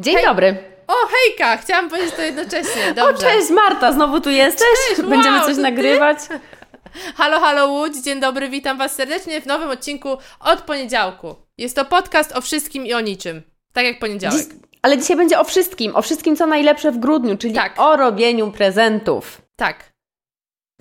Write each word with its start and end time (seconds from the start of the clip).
Dzień 0.00 0.14
Hej. 0.14 0.24
dobry. 0.24 0.56
O, 0.86 0.92
hejka! 1.06 1.56
Chciałam 1.56 1.90
powiedzieć 1.90 2.14
to 2.14 2.22
jednocześnie. 2.22 2.94
Dobrze. 2.94 3.26
O, 3.26 3.30
cześć 3.30 3.50
Marta, 3.50 3.92
znowu 3.92 4.20
tu 4.20 4.30
jesteś? 4.30 4.66
Cześć, 4.88 5.02
Będziemy 5.08 5.38
wow, 5.38 5.46
coś 5.46 5.56
nagrywać. 5.56 6.18
Halo, 7.16 7.40
halo 7.40 7.66
Łódź, 7.66 7.96
dzień 7.96 8.20
dobry, 8.20 8.48
witam 8.48 8.78
Was 8.78 8.94
serdecznie 8.94 9.40
w 9.40 9.46
nowym 9.46 9.70
odcinku 9.70 10.08
od 10.40 10.60
poniedziałku. 10.60 11.34
Jest 11.58 11.76
to 11.76 11.84
podcast 11.84 12.36
o 12.36 12.40
wszystkim 12.40 12.86
i 12.86 12.94
o 12.94 13.00
niczym. 13.00 13.42
Tak 13.72 13.84
jak 13.84 13.98
poniedziałek. 13.98 14.38
Dziś, 14.38 14.46
ale 14.82 14.98
dzisiaj 14.98 15.16
będzie 15.16 15.40
o 15.40 15.44
wszystkim, 15.44 15.96
o 15.96 16.02
wszystkim 16.02 16.36
co 16.36 16.46
najlepsze 16.46 16.92
w 16.92 16.98
grudniu, 16.98 17.36
czyli 17.36 17.54
tak. 17.54 17.74
o 17.80 17.96
robieniu 17.96 18.50
prezentów. 18.50 19.42
Tak. 19.56 19.92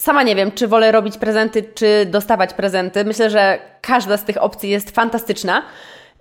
Sama 0.02 0.23
nie 0.23 0.36
wiem, 0.36 0.52
czy 0.52 0.68
wolę 0.68 0.91
robić 0.91 1.18
prezenty, 1.18 1.64
czy 1.75 2.05
dostawać 2.05 2.54
prezenty. 2.54 3.05
Myślę, 3.05 3.30
że 3.30 3.59
każda 3.82 4.18
z 4.18 4.23
tych 4.23 4.41
opcji 4.41 4.70
jest 4.70 4.91
fantastyczna. 4.91 5.64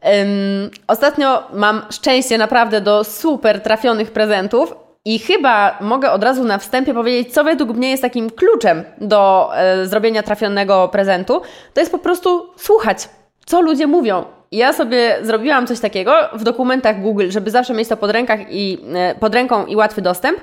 Um, 0.04 0.70
ostatnio 0.86 1.42
mam 1.52 1.82
szczęście 1.90 2.38
naprawdę 2.38 2.80
do 2.80 3.04
super 3.04 3.60
trafionych 3.60 4.10
prezentów 4.10 4.74
i 5.04 5.18
chyba 5.18 5.78
mogę 5.80 6.10
od 6.10 6.24
razu 6.24 6.44
na 6.44 6.58
wstępie 6.58 6.94
powiedzieć, 6.94 7.34
co 7.34 7.44
według 7.44 7.76
mnie 7.76 7.90
jest 7.90 8.02
takim 8.02 8.30
kluczem 8.30 8.84
do 9.00 9.50
e, 9.56 9.86
zrobienia 9.86 10.22
trafionego 10.22 10.88
prezentu. 10.88 11.42
To 11.74 11.80
jest 11.80 11.92
po 11.92 11.98
prostu 11.98 12.46
słuchać, 12.56 13.08
co 13.46 13.60
ludzie 13.60 13.86
mówią. 13.86 14.24
Ja 14.52 14.72
sobie 14.72 15.18
zrobiłam 15.22 15.66
coś 15.66 15.80
takiego 15.80 16.14
w 16.32 16.44
dokumentach 16.44 17.00
Google, 17.00 17.30
żeby 17.30 17.50
zawsze 17.50 17.74
mieć 17.74 17.88
to 17.88 17.96
pod, 17.96 18.10
rękach 18.10 18.40
i, 18.50 18.78
e, 18.94 19.14
pod 19.14 19.34
ręką 19.34 19.66
i 19.66 19.76
łatwy 19.76 20.02
dostęp. 20.02 20.38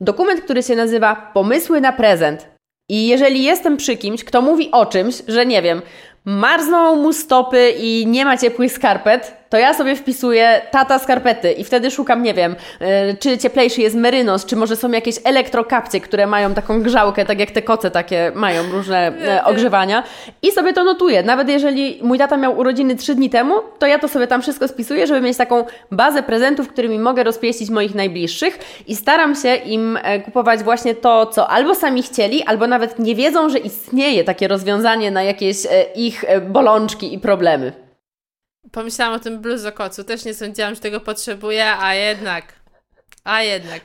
Dokument, 0.00 0.40
który 0.40 0.62
się 0.62 0.76
nazywa 0.76 1.30
Pomysły 1.34 1.80
na 1.80 1.92
prezent. 1.92 2.48
I 2.90 3.06
jeżeli 3.06 3.44
jestem 3.44 3.76
przy 3.76 3.96
kimś, 3.96 4.24
kto 4.24 4.42
mówi 4.42 4.70
o 4.70 4.86
czymś, 4.86 5.22
że 5.28 5.46
nie 5.46 5.62
wiem, 5.62 5.82
marzną 6.28 6.96
mu 6.96 7.12
stopy 7.12 7.70
i 7.70 8.06
nie 8.06 8.24
ma 8.24 8.36
ciepłych 8.36 8.72
skarpet, 8.72 9.36
to 9.50 9.56
ja 9.56 9.74
sobie 9.74 9.96
wpisuję 9.96 10.60
tata 10.70 10.98
skarpety 10.98 11.52
i 11.52 11.64
wtedy 11.64 11.90
szukam, 11.90 12.22
nie 12.22 12.34
wiem, 12.34 12.56
e, 12.80 13.14
czy 13.14 13.38
cieplejszy 13.38 13.80
jest 13.80 13.96
merynos, 13.96 14.46
czy 14.46 14.56
może 14.56 14.76
są 14.76 14.90
jakieś 14.90 15.16
elektrokapcie, 15.24 16.00
które 16.00 16.26
mają 16.26 16.54
taką 16.54 16.82
grzałkę, 16.82 17.24
tak 17.24 17.40
jak 17.40 17.50
te 17.50 17.62
koce 17.62 17.90
takie 17.90 18.32
mają 18.34 18.62
różne 18.72 19.12
e, 19.36 19.44
ogrzewania 19.44 20.02
i 20.42 20.52
sobie 20.52 20.72
to 20.72 20.84
notuję. 20.84 21.22
Nawet 21.22 21.48
jeżeli 21.48 21.98
mój 22.02 22.18
tata 22.18 22.36
miał 22.36 22.58
urodziny 22.58 22.96
trzy 22.96 23.14
dni 23.14 23.30
temu, 23.30 23.54
to 23.78 23.86
ja 23.86 23.98
to 23.98 24.08
sobie 24.08 24.26
tam 24.26 24.42
wszystko 24.42 24.68
spisuję, 24.68 25.06
żeby 25.06 25.20
mieć 25.20 25.36
taką 25.36 25.64
bazę 25.90 26.22
prezentów, 26.22 26.68
którymi 26.68 26.98
mogę 26.98 27.24
rozpieścić 27.24 27.70
moich 27.70 27.94
najbliższych 27.94 28.58
i 28.86 28.96
staram 28.96 29.34
się 29.34 29.54
im 29.54 29.98
e, 30.02 30.20
kupować 30.20 30.62
właśnie 30.62 30.94
to, 30.94 31.26
co 31.26 31.48
albo 31.48 31.74
sami 31.74 32.02
chcieli, 32.02 32.42
albo 32.42 32.66
nawet 32.66 32.98
nie 32.98 33.14
wiedzą, 33.14 33.48
że 33.48 33.58
istnieje 33.58 34.24
takie 34.24 34.48
rozwiązanie 34.48 35.10
na 35.10 35.22
jakieś 35.22 35.56
ich 35.94 36.24
bolączki 36.50 37.14
i 37.14 37.18
problemy. 37.18 37.87
Pomyślałam 38.72 39.14
o 39.14 39.18
tym 39.18 39.40
bluzokocu, 39.40 40.04
też 40.04 40.24
nie 40.24 40.34
sądziłam, 40.34 40.74
że 40.74 40.80
tego 40.80 41.00
potrzebuję, 41.00 41.66
a 41.66 41.94
jednak, 41.94 42.52
a 43.24 43.42
jednak. 43.42 43.82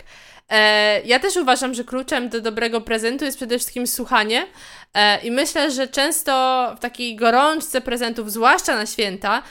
E, 0.50 1.02
ja 1.02 1.20
też 1.20 1.36
uważam, 1.36 1.74
że 1.74 1.84
kluczem 1.84 2.30
do 2.30 2.42
dobrego 2.42 2.82
prezentu 2.82 3.26
jest 3.26 3.38
przede 3.38 3.58
wszystkim 3.58 3.88
słuchanie 3.88 4.48
e, 4.94 5.22
i 5.22 5.32
myślę, 5.32 5.72
że 5.72 5.88
często 5.88 6.74
w 6.78 6.80
takiej 6.80 7.16
gorączce 7.16 7.82
prezentów, 7.82 8.32
zwłaszcza 8.32 8.76
na 8.76 8.86
święta, 8.86 9.44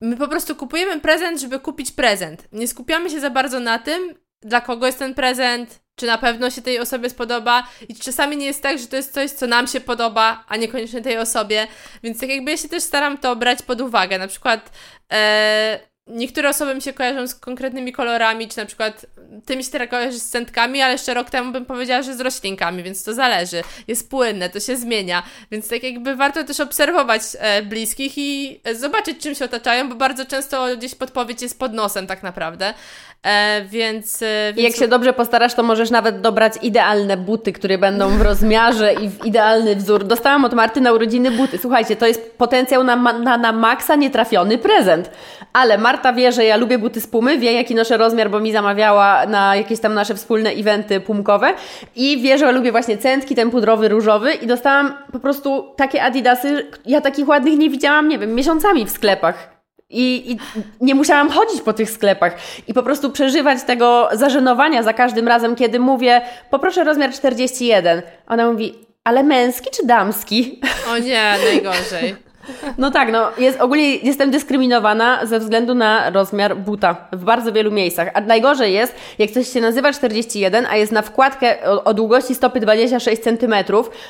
my 0.00 0.16
po 0.16 0.28
prostu 0.28 0.56
kupujemy 0.56 1.00
prezent, 1.00 1.40
żeby 1.40 1.60
kupić 1.60 1.92
prezent. 1.92 2.48
Nie 2.52 2.68
skupiamy 2.68 3.10
się 3.10 3.20
za 3.20 3.30
bardzo 3.30 3.60
na 3.60 3.78
tym, 3.78 4.14
dla 4.42 4.60
kogo 4.60 4.86
jest 4.86 4.98
ten 4.98 5.14
prezent, 5.14 5.80
czy 6.00 6.06
na 6.06 6.18
pewno 6.18 6.50
się 6.50 6.62
tej 6.62 6.78
osobie 6.78 7.10
spodoba. 7.10 7.66
I 7.88 7.94
czasami 7.94 8.36
nie 8.36 8.46
jest 8.46 8.62
tak, 8.62 8.78
że 8.78 8.86
to 8.86 8.96
jest 8.96 9.14
coś, 9.14 9.30
co 9.30 9.46
nam 9.46 9.66
się 9.66 9.80
podoba, 9.80 10.44
a 10.48 10.56
niekoniecznie 10.56 11.02
tej 11.02 11.18
osobie, 11.18 11.66
więc 12.02 12.20
tak 12.20 12.28
jakby 12.28 12.50
ja 12.50 12.56
się 12.56 12.68
też 12.68 12.82
staram 12.82 13.18
to 13.18 13.36
brać 13.36 13.62
pod 13.62 13.80
uwagę, 13.80 14.18
na 14.18 14.28
przykład 14.28 14.70
e, 15.12 15.80
niektóre 16.10 16.48
osoby 16.48 16.74
mi 16.74 16.82
się 16.82 16.92
kojarzą 16.92 17.26
z 17.26 17.34
konkretnymi 17.34 17.92
kolorami, 17.92 18.48
czy 18.48 18.58
na 18.58 18.66
przykład 18.66 19.06
ty 19.46 19.56
mi 19.56 19.64
się 19.64 19.70
teraz 19.70 19.88
kojarzysz 19.88 20.20
z 20.20 20.28
centkami, 20.28 20.82
ale 20.82 20.92
jeszcze 20.92 21.14
rok 21.14 21.30
temu 21.30 21.52
bym 21.52 21.66
powiedziała, 21.66 22.02
że 22.02 22.14
z 22.14 22.20
roślinkami, 22.20 22.82
więc 22.82 23.04
to 23.04 23.14
zależy. 23.14 23.62
Jest 23.88 24.10
płynne, 24.10 24.50
to 24.50 24.60
się 24.60 24.76
zmienia, 24.76 25.22
więc 25.50 25.68
tak 25.68 25.82
jakby 25.82 26.16
warto 26.16 26.44
też 26.44 26.60
obserwować 26.60 27.22
e, 27.38 27.62
bliskich 27.62 28.18
i 28.18 28.60
zobaczyć, 28.74 29.18
czym 29.18 29.34
się 29.34 29.44
otaczają, 29.44 29.88
bo 29.88 29.94
bardzo 29.94 30.26
często 30.26 30.76
gdzieś 30.76 30.94
podpowiedź 30.94 31.42
jest 31.42 31.58
pod 31.58 31.72
nosem 31.72 32.06
tak 32.06 32.22
naprawdę. 32.22 32.74
E, 33.22 33.64
więc, 33.64 34.22
e, 34.22 34.52
więc... 34.52 34.68
Jak 34.68 34.76
się 34.76 34.88
dobrze 34.88 35.12
postarasz, 35.12 35.54
to 35.54 35.62
możesz 35.62 35.90
nawet 35.90 36.20
dobrać 36.20 36.52
idealne 36.62 37.16
buty, 37.16 37.52
które 37.52 37.78
będą 37.78 38.08
w 38.08 38.20
rozmiarze 38.20 38.94
i 38.94 39.08
w 39.08 39.24
idealny 39.24 39.76
wzór. 39.76 40.04
Dostałam 40.04 40.44
od 40.44 40.54
Marty 40.54 40.80
na 40.80 40.92
urodziny 40.92 41.30
buty. 41.30 41.58
Słuchajcie, 41.58 41.96
to 41.96 42.06
jest 42.06 42.38
potencjał 42.38 42.84
na, 42.84 42.96
na, 42.96 43.38
na 43.38 43.52
maksa 43.52 43.96
nietrafiony 43.96 44.58
prezent. 44.58 45.10
Ale 45.52 45.78
Marta 45.78 45.99
wie, 46.12 46.32
że 46.32 46.44
ja 46.44 46.56
lubię 46.56 46.78
buty 46.78 47.00
z 47.00 47.06
Pumy, 47.06 47.38
wie 47.38 47.52
jaki 47.52 47.74
noszę 47.74 47.96
rozmiar, 47.96 48.30
bo 48.30 48.40
mi 48.40 48.52
zamawiała 48.52 49.26
na 49.26 49.56
jakieś 49.56 49.80
tam 49.80 49.94
nasze 49.94 50.14
wspólne 50.14 50.50
eventy 50.50 51.00
pumkowe 51.00 51.54
i 51.96 52.22
wie, 52.22 52.38
że 52.38 52.52
lubię 52.52 52.72
właśnie 52.72 52.98
centki, 52.98 53.34
ten 53.34 53.50
pudrowy, 53.50 53.88
różowy 53.88 54.32
i 54.32 54.46
dostałam 54.46 54.94
po 55.12 55.20
prostu 55.20 55.74
takie 55.76 56.02
adidasy, 56.02 56.66
ja 56.86 57.00
takich 57.00 57.28
ładnych 57.28 57.58
nie 57.58 57.70
widziałam, 57.70 58.08
nie 58.08 58.18
wiem, 58.18 58.34
miesiącami 58.34 58.86
w 58.86 58.90
sklepach. 58.90 59.60
I, 59.92 60.32
I, 60.32 60.38
nie 60.80 60.94
musiałam 60.94 61.30
chodzić 61.30 61.60
po 61.60 61.72
tych 61.72 61.90
sklepach 61.90 62.36
i 62.68 62.74
po 62.74 62.82
prostu 62.82 63.10
przeżywać 63.10 63.62
tego 63.62 64.08
zażenowania 64.12 64.82
za 64.82 64.92
każdym 64.92 65.28
razem, 65.28 65.56
kiedy 65.56 65.78
mówię, 65.78 66.22
poproszę 66.50 66.84
rozmiar 66.84 67.10
41. 67.12 68.02
Ona 68.26 68.50
mówi, 68.50 68.74
ale 69.04 69.22
męski 69.22 69.70
czy 69.70 69.86
damski? 69.86 70.60
O 70.92 70.98
nie, 70.98 71.34
najgorzej. 71.44 72.29
No 72.78 72.90
tak, 72.90 73.12
no 73.12 73.30
jest, 73.38 73.60
ogólnie 73.60 73.96
jestem 73.96 74.30
dyskryminowana 74.30 75.26
ze 75.26 75.38
względu 75.38 75.74
na 75.74 76.10
rozmiar 76.10 76.56
buta 76.56 77.08
w 77.12 77.24
bardzo 77.24 77.52
wielu 77.52 77.70
miejscach. 77.70 78.10
A 78.14 78.20
najgorzej 78.20 78.72
jest, 78.72 78.94
jak 79.18 79.30
coś 79.30 79.48
się 79.48 79.60
nazywa 79.60 79.92
41, 79.92 80.66
a 80.66 80.76
jest 80.76 80.92
na 80.92 81.02
wkładkę 81.02 81.62
o, 81.64 81.84
o 81.84 81.94
długości 81.94 82.34
stopy 82.34 82.60
26 82.60 83.22
cm, 83.22 83.54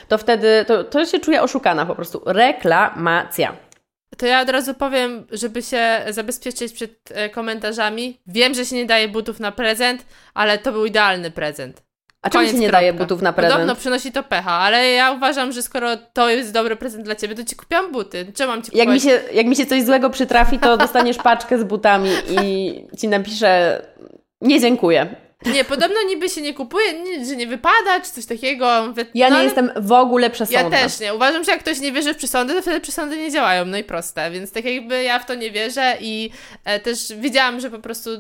to 0.09 0.19
wtedy 0.19 0.65
to, 0.67 0.85
to 0.85 1.07
się 1.07 1.19
czuję 1.19 1.43
oszukana 1.43 1.87
po 1.87 1.95
prostu. 1.95 2.23
Reklamacja. 2.27 3.53
To 4.17 4.27
ja 4.27 4.41
od 4.41 4.49
razu 4.49 4.75
powiem, 4.75 5.27
żeby 5.31 5.63
się 5.63 6.01
zabezpieczyć 6.09 6.73
przed 6.73 7.13
e, 7.15 7.29
komentarzami. 7.29 8.21
Wiem, 8.27 8.55
że 8.55 8.67
się 8.67 8.77
nie 8.77 8.87
daje 8.87 9.09
butów 9.09 9.41
na 9.41 9.53
prezent, 9.53 10.07
ale 10.35 10.59
to 10.59 10.73
był 10.73 10.85
idealny 10.85 11.31
prezent. 11.31 11.83
A 12.23 12.31
czemu 12.31 12.47
się 12.47 12.53
nie 12.53 12.59
kropka. 12.59 12.73
daje 12.73 12.93
butów 12.93 13.23
na 13.23 13.33
prezent? 13.33 13.55
Podobno 13.55 13.75
przynosi 13.75 14.13
to 14.13 14.23
pecha, 14.23 14.53
ale 14.53 14.91
ja 14.91 15.13
uważam, 15.13 15.53
że 15.53 15.63
skoro 15.63 15.97
to 15.97 16.31
jest 16.31 16.53
dobry 16.53 16.77
prezent 16.77 17.05
dla 17.05 17.15
ciebie, 17.15 17.35
to 17.35 17.45
ci 17.45 17.57
kupiłam 17.57 17.93
buty. 17.93 18.33
Czemu 18.35 18.53
mam 18.53 18.63
ci 18.63 18.71
kupować? 18.71 18.87
Jak 18.87 18.95
mi 18.95 19.01
się, 19.01 19.21
jak 19.33 19.47
mi 19.47 19.57
się 19.57 19.67
coś 19.67 19.83
złego 19.83 20.11
przytrafi, 20.11 20.59
to 20.59 20.77
dostaniesz 20.77 21.17
paczkę 21.17 21.59
z 21.59 21.65
butami 21.65 22.11
i 22.43 22.75
ci 22.99 23.09
napiszę 23.09 23.83
nie 24.41 24.61
dziękuję. 24.61 25.17
Nie, 25.47 25.65
podobno 25.65 25.97
niby 26.09 26.29
się 26.29 26.41
nie 26.41 26.55
kupuje, 26.55 27.03
nie, 27.03 27.25
że 27.25 27.37
nie 27.37 27.47
wypada, 27.47 28.01
czy 28.05 28.11
coś 28.11 28.27
takiego. 28.27 28.95
Ja 29.15 29.31
no, 29.31 29.39
nie 29.39 29.45
jestem 29.45 29.71
w 29.77 29.93
ogóle 29.93 30.31
przesądna. 30.31 30.79
Ja 30.79 30.85
też 30.85 31.01
nie. 31.01 31.15
Uważam, 31.15 31.45
że 31.45 31.53
jak 31.53 31.61
ktoś 31.61 31.81
nie 31.81 31.93
wierzy 31.93 32.15
w 32.15 32.17
przesądy, 32.17 32.55
to 32.55 32.63
wtedy 32.63 32.81
przesądy 32.81 33.17
nie 33.17 33.31
działają. 33.31 33.65
No 33.65 33.79
i 33.79 33.85
proste. 33.85 34.31
Więc 34.31 34.53
tak 34.53 34.65
jakby 34.65 35.03
ja 35.03 35.19
w 35.19 35.27
to 35.27 35.35
nie 35.35 35.51
wierzę 35.51 35.97
i 36.01 36.31
e, 36.65 36.81
też 36.81 37.13
wiedziałam, 37.17 37.61
że 37.61 37.71
po 37.71 37.79
prostu 37.79 38.11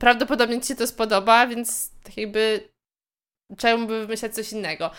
prawdopodobnie 0.00 0.60
Ci 0.60 0.68
się 0.68 0.74
to 0.74 0.86
spodoba, 0.86 1.46
więc 1.46 1.90
tak 2.04 2.16
jakby 2.16 2.71
czemu 3.58 3.86
by 3.86 4.00
wymyślać 4.00 4.34
coś 4.34 4.52
innego. 4.52 4.90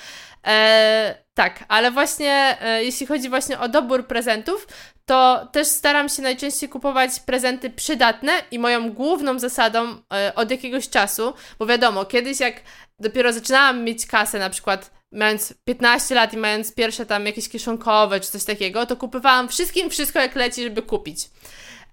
E, 0.47 1.15
tak, 1.33 1.63
ale 1.67 1.91
właśnie 1.91 2.57
e, 2.61 2.83
jeśli 2.83 3.07
chodzi 3.07 3.29
właśnie 3.29 3.59
o 3.59 3.69
dobór 3.69 4.07
prezentów, 4.07 4.67
to 5.05 5.47
też 5.51 5.67
staram 5.67 6.09
się 6.09 6.21
najczęściej 6.21 6.69
kupować 6.69 7.19
prezenty 7.19 7.69
przydatne 7.69 8.31
i 8.51 8.59
moją 8.59 8.91
główną 8.93 9.39
zasadą 9.39 9.97
e, 10.13 10.35
od 10.35 10.51
jakiegoś 10.51 10.89
czasu, 10.89 11.33
bo 11.59 11.65
wiadomo, 11.65 12.05
kiedyś 12.05 12.39
jak 12.39 12.61
dopiero 12.99 13.33
zaczynałam 13.33 13.83
mieć 13.83 14.05
kasę, 14.05 14.39
na 14.39 14.49
przykład 14.49 14.91
mając 15.11 15.53
15 15.63 16.15
lat 16.15 16.33
i 16.33 16.37
mając 16.37 16.75
pierwsze 16.75 17.05
tam 17.05 17.25
jakieś 17.25 17.49
kieszonkowe 17.49 18.19
czy 18.19 18.31
coś 18.31 18.43
takiego, 18.43 18.85
to 18.85 18.97
kupowałam 18.97 19.49
wszystkim 19.49 19.89
wszystko 19.89 20.19
jak 20.19 20.35
leci, 20.35 20.63
żeby 20.63 20.81
kupić. 20.81 21.29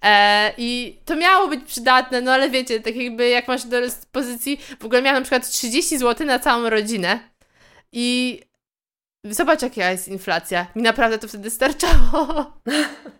E, 0.01 0.53
I 0.57 0.99
to 1.05 1.15
miało 1.15 1.47
być 1.47 1.63
przydatne, 1.65 2.21
no 2.21 2.31
ale 2.31 2.49
wiecie, 2.49 2.79
tak 2.79 2.95
jakby 2.95 3.29
jak 3.29 3.47
masz 3.47 3.63
do 3.63 3.81
dyspozycji, 3.81 4.57
w 4.79 4.85
ogóle 4.85 5.01
miałam 5.01 5.19
na 5.19 5.21
przykład 5.21 5.49
30 5.49 5.97
zł 5.97 6.27
na 6.27 6.39
całą 6.39 6.69
rodzinę 6.69 7.19
i 7.91 8.39
zobacz 9.23 9.61
jaka 9.61 9.91
jest 9.91 10.07
inflacja. 10.07 10.67
Mi 10.75 10.81
naprawdę 10.81 11.17
to 11.17 11.27
wtedy 11.27 11.49
starczało. 11.49 12.53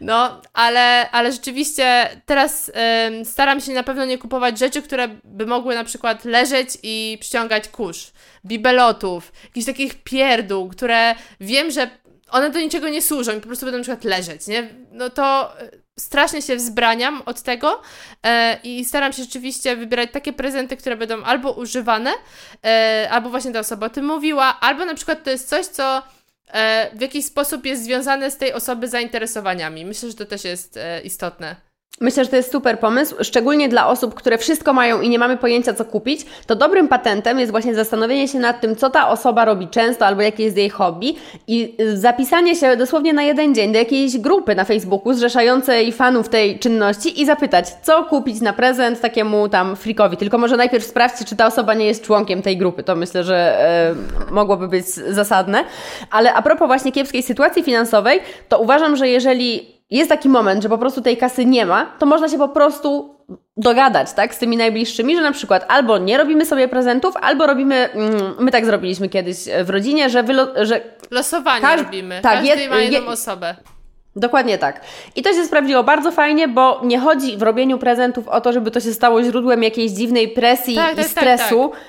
No, 0.00 0.40
ale, 0.52 1.10
ale 1.10 1.32
rzeczywiście 1.32 2.08
teraz 2.26 2.72
ym, 3.08 3.24
staram 3.24 3.60
się 3.60 3.72
na 3.72 3.82
pewno 3.82 4.04
nie 4.04 4.18
kupować 4.18 4.58
rzeczy, 4.58 4.82
które 4.82 5.08
by 5.24 5.46
mogły 5.46 5.74
na 5.74 5.84
przykład 5.84 6.24
leżeć 6.24 6.68
i 6.82 7.18
przyciągać 7.20 7.68
kurz. 7.68 8.12
Bibelotów, 8.46 9.32
jakichś 9.44 9.66
takich 9.66 10.02
pierdół, 10.02 10.68
które 10.68 11.14
wiem, 11.40 11.70
że 11.70 11.90
one 12.34 12.50
do 12.50 12.60
niczego 12.60 12.88
nie 12.88 13.02
służą 13.02 13.32
i 13.32 13.40
po 13.40 13.46
prostu 13.46 13.66
będą 13.66 13.78
na 13.78 13.84
przykład 13.84 14.04
leżeć, 14.04 14.46
nie? 14.46 14.68
No 14.92 15.10
to 15.10 15.58
e, 15.60 15.70
strasznie 15.98 16.42
się 16.42 16.56
wzbraniam 16.56 17.22
od 17.26 17.42
tego 17.42 17.82
e, 18.22 18.58
i 18.62 18.84
staram 18.84 19.12
się 19.12 19.22
rzeczywiście 19.22 19.76
wybierać 19.76 20.10
takie 20.12 20.32
prezenty, 20.32 20.76
które 20.76 20.96
będą 20.96 21.22
albo 21.22 21.52
używane, 21.52 22.10
e, 22.64 23.08
albo 23.10 23.30
właśnie 23.30 23.52
ta 23.52 23.58
osoba 23.58 23.86
o 23.86 23.90
tym 23.90 24.06
mówiła, 24.06 24.60
albo 24.60 24.84
na 24.84 24.94
przykład 24.94 25.24
to 25.24 25.30
jest 25.30 25.48
coś, 25.48 25.66
co 25.66 26.02
e, 26.48 26.90
w 26.96 27.00
jakiś 27.00 27.24
sposób 27.24 27.66
jest 27.66 27.84
związane 27.84 28.30
z 28.30 28.36
tej 28.36 28.52
osoby 28.52 28.88
zainteresowaniami. 28.88 29.84
Myślę, 29.84 30.08
że 30.08 30.14
to 30.14 30.26
też 30.26 30.44
jest 30.44 30.76
e, 30.76 31.00
istotne. 31.00 31.56
Myślę, 32.00 32.24
że 32.24 32.30
to 32.30 32.36
jest 32.36 32.52
super 32.52 32.78
pomysł, 32.78 33.14
szczególnie 33.20 33.68
dla 33.68 33.88
osób, 33.88 34.14
które 34.14 34.38
wszystko 34.38 34.72
mają 34.72 35.00
i 35.00 35.08
nie 35.08 35.18
mamy 35.18 35.36
pojęcia, 35.36 35.74
co 35.74 35.84
kupić. 35.84 36.26
To 36.46 36.56
dobrym 36.56 36.88
patentem 36.88 37.38
jest 37.38 37.50
właśnie 37.50 37.74
zastanowienie 37.74 38.28
się 38.28 38.38
nad 38.38 38.60
tym, 38.60 38.76
co 38.76 38.90
ta 38.90 39.08
osoba 39.08 39.44
robi 39.44 39.68
często 39.68 40.06
albo 40.06 40.22
jakie 40.22 40.44
jest 40.44 40.56
jej 40.56 40.70
hobby 40.70 41.16
i 41.46 41.76
zapisanie 41.94 42.56
się 42.56 42.76
dosłownie 42.76 43.12
na 43.12 43.22
jeden 43.22 43.54
dzień 43.54 43.72
do 43.72 43.78
jakiejś 43.78 44.18
grupy 44.18 44.54
na 44.54 44.64
Facebooku 44.64 45.14
zrzeszającej 45.14 45.92
fanów 45.92 46.28
tej 46.28 46.58
czynności 46.58 47.20
i 47.22 47.26
zapytać, 47.26 47.68
co 47.82 48.04
kupić 48.04 48.40
na 48.40 48.52
prezent 48.52 49.00
takiemu 49.00 49.48
tam 49.48 49.76
frikowi. 49.76 50.16
Tylko 50.16 50.38
może 50.38 50.56
najpierw 50.56 50.84
sprawdźcie, 50.84 51.24
czy 51.24 51.36
ta 51.36 51.46
osoba 51.46 51.74
nie 51.74 51.86
jest 51.86 52.04
członkiem 52.04 52.42
tej 52.42 52.56
grupy. 52.56 52.82
To 52.82 52.96
myślę, 52.96 53.24
że 53.24 53.36
e, 53.36 53.94
mogłoby 54.30 54.68
być 54.68 54.86
zasadne. 54.86 55.64
Ale 56.10 56.34
a 56.34 56.42
propos 56.42 56.66
właśnie 56.66 56.92
kiepskiej 56.92 57.22
sytuacji 57.22 57.62
finansowej, 57.62 58.20
to 58.48 58.58
uważam, 58.58 58.96
że 58.96 59.08
jeżeli 59.08 59.73
jest 59.90 60.08
taki 60.08 60.28
moment, 60.28 60.62
że 60.62 60.68
po 60.68 60.78
prostu 60.78 61.02
tej 61.02 61.16
kasy 61.16 61.44
nie 61.46 61.66
ma, 61.66 61.86
to 61.98 62.06
można 62.06 62.28
się 62.28 62.38
po 62.38 62.48
prostu 62.48 63.14
dogadać, 63.56 64.12
tak, 64.12 64.34
z 64.34 64.38
tymi 64.38 64.56
najbliższymi, 64.56 65.16
że 65.16 65.22
na 65.22 65.32
przykład 65.32 65.64
albo 65.68 65.98
nie 65.98 66.18
robimy 66.18 66.46
sobie 66.46 66.68
prezentów, 66.68 67.14
albo 67.20 67.46
robimy, 67.46 67.74
mm, 67.92 68.34
my 68.38 68.50
tak 68.50 68.66
zrobiliśmy 68.66 69.08
kiedyś 69.08 69.36
w 69.64 69.70
rodzinie, 69.70 70.10
że, 70.10 70.22
wylo- 70.24 70.64
że 70.64 70.80
Losowanie 71.10 71.60
każ- 71.60 71.80
robimy, 71.82 72.20
tak, 72.22 72.34
każdy 72.34 72.62
je, 72.62 72.70
ma 72.70 72.76
jedną 72.78 73.00
je, 73.00 73.06
osobę. 73.06 73.54
Dokładnie 74.16 74.58
tak. 74.58 74.80
I 75.16 75.22
to 75.22 75.32
się 75.32 75.44
sprawdziło 75.44 75.84
bardzo 75.84 76.12
fajnie, 76.12 76.48
bo 76.48 76.80
nie 76.84 76.98
chodzi 76.98 77.36
w 77.36 77.42
robieniu 77.42 77.78
prezentów 77.78 78.28
o 78.28 78.40
to, 78.40 78.52
żeby 78.52 78.70
to 78.70 78.80
się 78.80 78.92
stało 78.92 79.22
źródłem 79.22 79.62
jakiejś 79.62 79.92
dziwnej 79.92 80.28
presji 80.28 80.74
tak, 80.74 80.92
i 80.92 80.96
tak, 80.96 81.04
tak 81.04 81.10
stresu, 81.10 81.68
tak, 81.68 81.80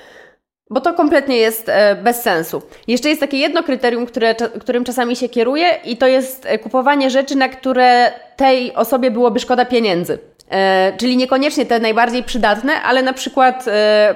bo 0.70 0.80
to 0.80 0.94
kompletnie 0.94 1.36
jest 1.36 1.68
e, 1.68 1.94
bez 1.94 2.22
sensu. 2.22 2.62
Jeszcze 2.86 3.08
jest 3.08 3.20
takie 3.20 3.36
jedno 3.36 3.62
kryterium, 3.62 4.06
które, 4.06 4.34
którym 4.34 4.84
czasami 4.84 5.16
się 5.16 5.28
kieruje, 5.28 5.78
i 5.84 5.96
to 5.96 6.06
jest 6.06 6.46
e, 6.46 6.58
kupowanie 6.58 7.10
rzeczy, 7.10 7.36
na 7.36 7.48
które 7.48 8.12
tej 8.36 8.74
osobie 8.74 9.10
byłoby 9.10 9.40
szkoda 9.40 9.64
pieniędzy. 9.64 10.18
E, 10.50 10.92
czyli 10.96 11.16
niekoniecznie 11.16 11.66
te 11.66 11.80
najbardziej 11.80 12.22
przydatne, 12.22 12.82
ale 12.82 13.02
na 13.02 13.12
przykład 13.12 13.64
e, 13.68 14.14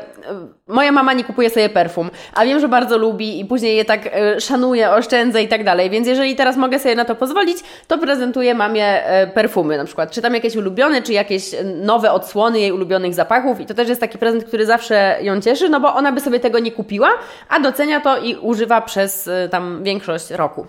moja 0.66 0.92
mama 0.92 1.12
nie 1.12 1.24
kupuje 1.24 1.50
sobie 1.50 1.68
perfum, 1.68 2.10
a 2.34 2.44
wiem, 2.44 2.60
że 2.60 2.68
bardzo 2.68 2.98
lubi 2.98 3.40
i 3.40 3.44
później 3.44 3.76
je 3.76 3.84
tak 3.84 4.06
e, 4.06 4.40
szanuje, 4.40 4.90
oszczędza 4.90 5.40
i 5.40 5.48
tak 5.48 5.64
dalej. 5.64 5.90
Więc 5.90 6.08
jeżeli 6.08 6.36
teraz 6.36 6.56
mogę 6.56 6.78
sobie 6.78 6.94
na 6.94 7.04
to 7.04 7.14
pozwolić, 7.14 7.58
to 7.86 7.98
prezentuję 7.98 8.54
mamie 8.54 9.04
e, 9.04 9.26
perfumy 9.26 9.76
na 9.76 9.84
przykład. 9.84 10.10
Czy 10.10 10.22
tam 10.22 10.34
jakieś 10.34 10.56
ulubione, 10.56 11.02
czy 11.02 11.12
jakieś 11.12 11.44
nowe 11.64 12.12
odsłony 12.12 12.60
jej 12.60 12.72
ulubionych 12.72 13.14
zapachów. 13.14 13.60
I 13.60 13.66
to 13.66 13.74
też 13.74 13.88
jest 13.88 14.00
taki 14.00 14.18
prezent, 14.18 14.44
który 14.44 14.66
zawsze 14.66 15.18
ją 15.22 15.40
cieszy, 15.40 15.68
no 15.68 15.80
bo 15.80 15.94
ona 15.94 16.12
by 16.12 16.20
sobie 16.20 16.40
tego 16.40 16.58
nie 16.58 16.72
kupiła, 16.72 17.10
a 17.48 17.60
docenia 17.60 18.00
to 18.00 18.18
i 18.18 18.36
używa 18.36 18.80
przez 18.80 19.28
e, 19.28 19.48
tam 19.48 19.82
większość 19.84 20.30
roku. 20.30 20.66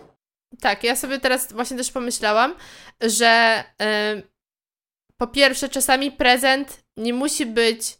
Tak, 0.61 0.83
ja 0.83 0.95
sobie 0.95 1.19
teraz 1.19 1.53
właśnie 1.53 1.77
też 1.77 1.91
pomyślałam, 1.91 2.53
że. 3.01 3.63
Po 5.21 5.27
pierwsze, 5.27 5.69
czasami 5.69 6.11
prezent 6.11 6.83
nie 6.97 7.13
musi 7.13 7.45
być 7.45 7.97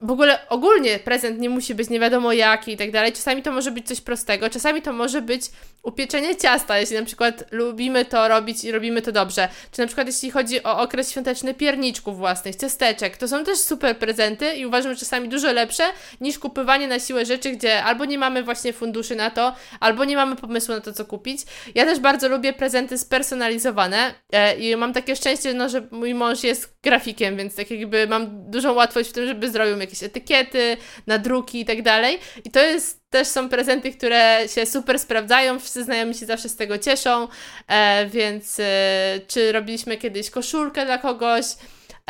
w 0.00 0.10
ogóle 0.10 0.48
ogólnie 0.48 0.98
prezent 0.98 1.38
nie 1.38 1.50
musi 1.50 1.74
być 1.74 1.90
nie 1.90 2.00
wiadomo 2.00 2.32
jaki 2.32 2.72
i 2.72 2.76
tak 2.76 2.90
dalej. 2.90 3.12
Czasami 3.12 3.42
to 3.42 3.52
może 3.52 3.70
być 3.70 3.86
coś 3.86 4.00
prostego, 4.00 4.50
czasami 4.50 4.82
to 4.82 4.92
może 4.92 5.22
być 5.22 5.42
upieczenie 5.86 6.36
ciasta, 6.36 6.78
jeśli 6.78 6.96
na 6.96 7.04
przykład 7.04 7.44
lubimy 7.50 8.04
to 8.04 8.28
robić 8.28 8.64
i 8.64 8.72
robimy 8.72 9.02
to 9.02 9.12
dobrze. 9.12 9.48
Czy 9.70 9.80
na 9.80 9.86
przykład 9.86 10.06
jeśli 10.06 10.30
chodzi 10.30 10.62
o 10.62 10.80
okres 10.80 11.10
świąteczny 11.10 11.54
pierniczków 11.54 12.18
własnych, 12.18 12.56
ciasteczek, 12.56 13.16
to 13.16 13.28
są 13.28 13.44
też 13.44 13.58
super 13.58 13.98
prezenty 13.98 14.54
i 14.54 14.66
uważam, 14.66 14.94
że 14.94 15.00
czasami 15.00 15.28
dużo 15.28 15.52
lepsze 15.52 15.84
niż 16.20 16.38
kupywanie 16.38 16.88
na 16.88 16.98
siłę 16.98 17.26
rzeczy, 17.26 17.50
gdzie 17.50 17.84
albo 17.84 18.04
nie 18.04 18.18
mamy 18.18 18.42
właśnie 18.42 18.72
funduszy 18.72 19.16
na 19.16 19.30
to, 19.30 19.54
albo 19.80 20.04
nie 20.04 20.16
mamy 20.16 20.36
pomysłu 20.36 20.74
na 20.74 20.80
to, 20.80 20.92
co 20.92 21.04
kupić. 21.04 21.40
Ja 21.74 21.84
też 21.84 21.98
bardzo 21.98 22.28
lubię 22.28 22.52
prezenty 22.52 22.98
spersonalizowane 22.98 24.14
e, 24.32 24.56
i 24.56 24.76
mam 24.76 24.92
takie 24.92 25.16
szczęście, 25.16 25.54
no, 25.54 25.68
że 25.68 25.88
mój 25.90 26.14
mąż 26.14 26.44
jest 26.44 26.76
grafikiem, 26.82 27.36
więc 27.36 27.54
tak 27.54 27.70
jakby 27.70 28.06
mam 28.06 28.50
dużą 28.50 28.72
łatwość 28.72 29.10
w 29.10 29.12
tym, 29.12 29.26
żeby 29.26 29.50
zrobił 29.50 29.78
jakieś 29.78 30.02
etykiety, 30.02 30.76
nadruki 31.06 31.60
i 31.60 31.64
tak 31.64 31.82
dalej. 31.82 32.18
I 32.44 32.50
to 32.50 32.60
jest 32.60 33.05
też 33.10 33.28
są 33.28 33.48
prezenty, 33.48 33.92
które 33.92 34.40
się 34.54 34.66
super 34.66 34.98
sprawdzają, 34.98 35.58
wszyscy 35.58 35.84
znajomi 35.84 36.14
się 36.14 36.26
zawsze 36.26 36.48
z 36.48 36.56
tego 36.56 36.78
cieszą, 36.78 37.28
e, 37.68 38.06
więc 38.06 38.60
e, 38.60 39.20
czy 39.28 39.52
robiliśmy 39.52 39.96
kiedyś 39.96 40.30
koszulkę 40.30 40.84
dla 40.86 40.98
kogoś, 40.98 41.44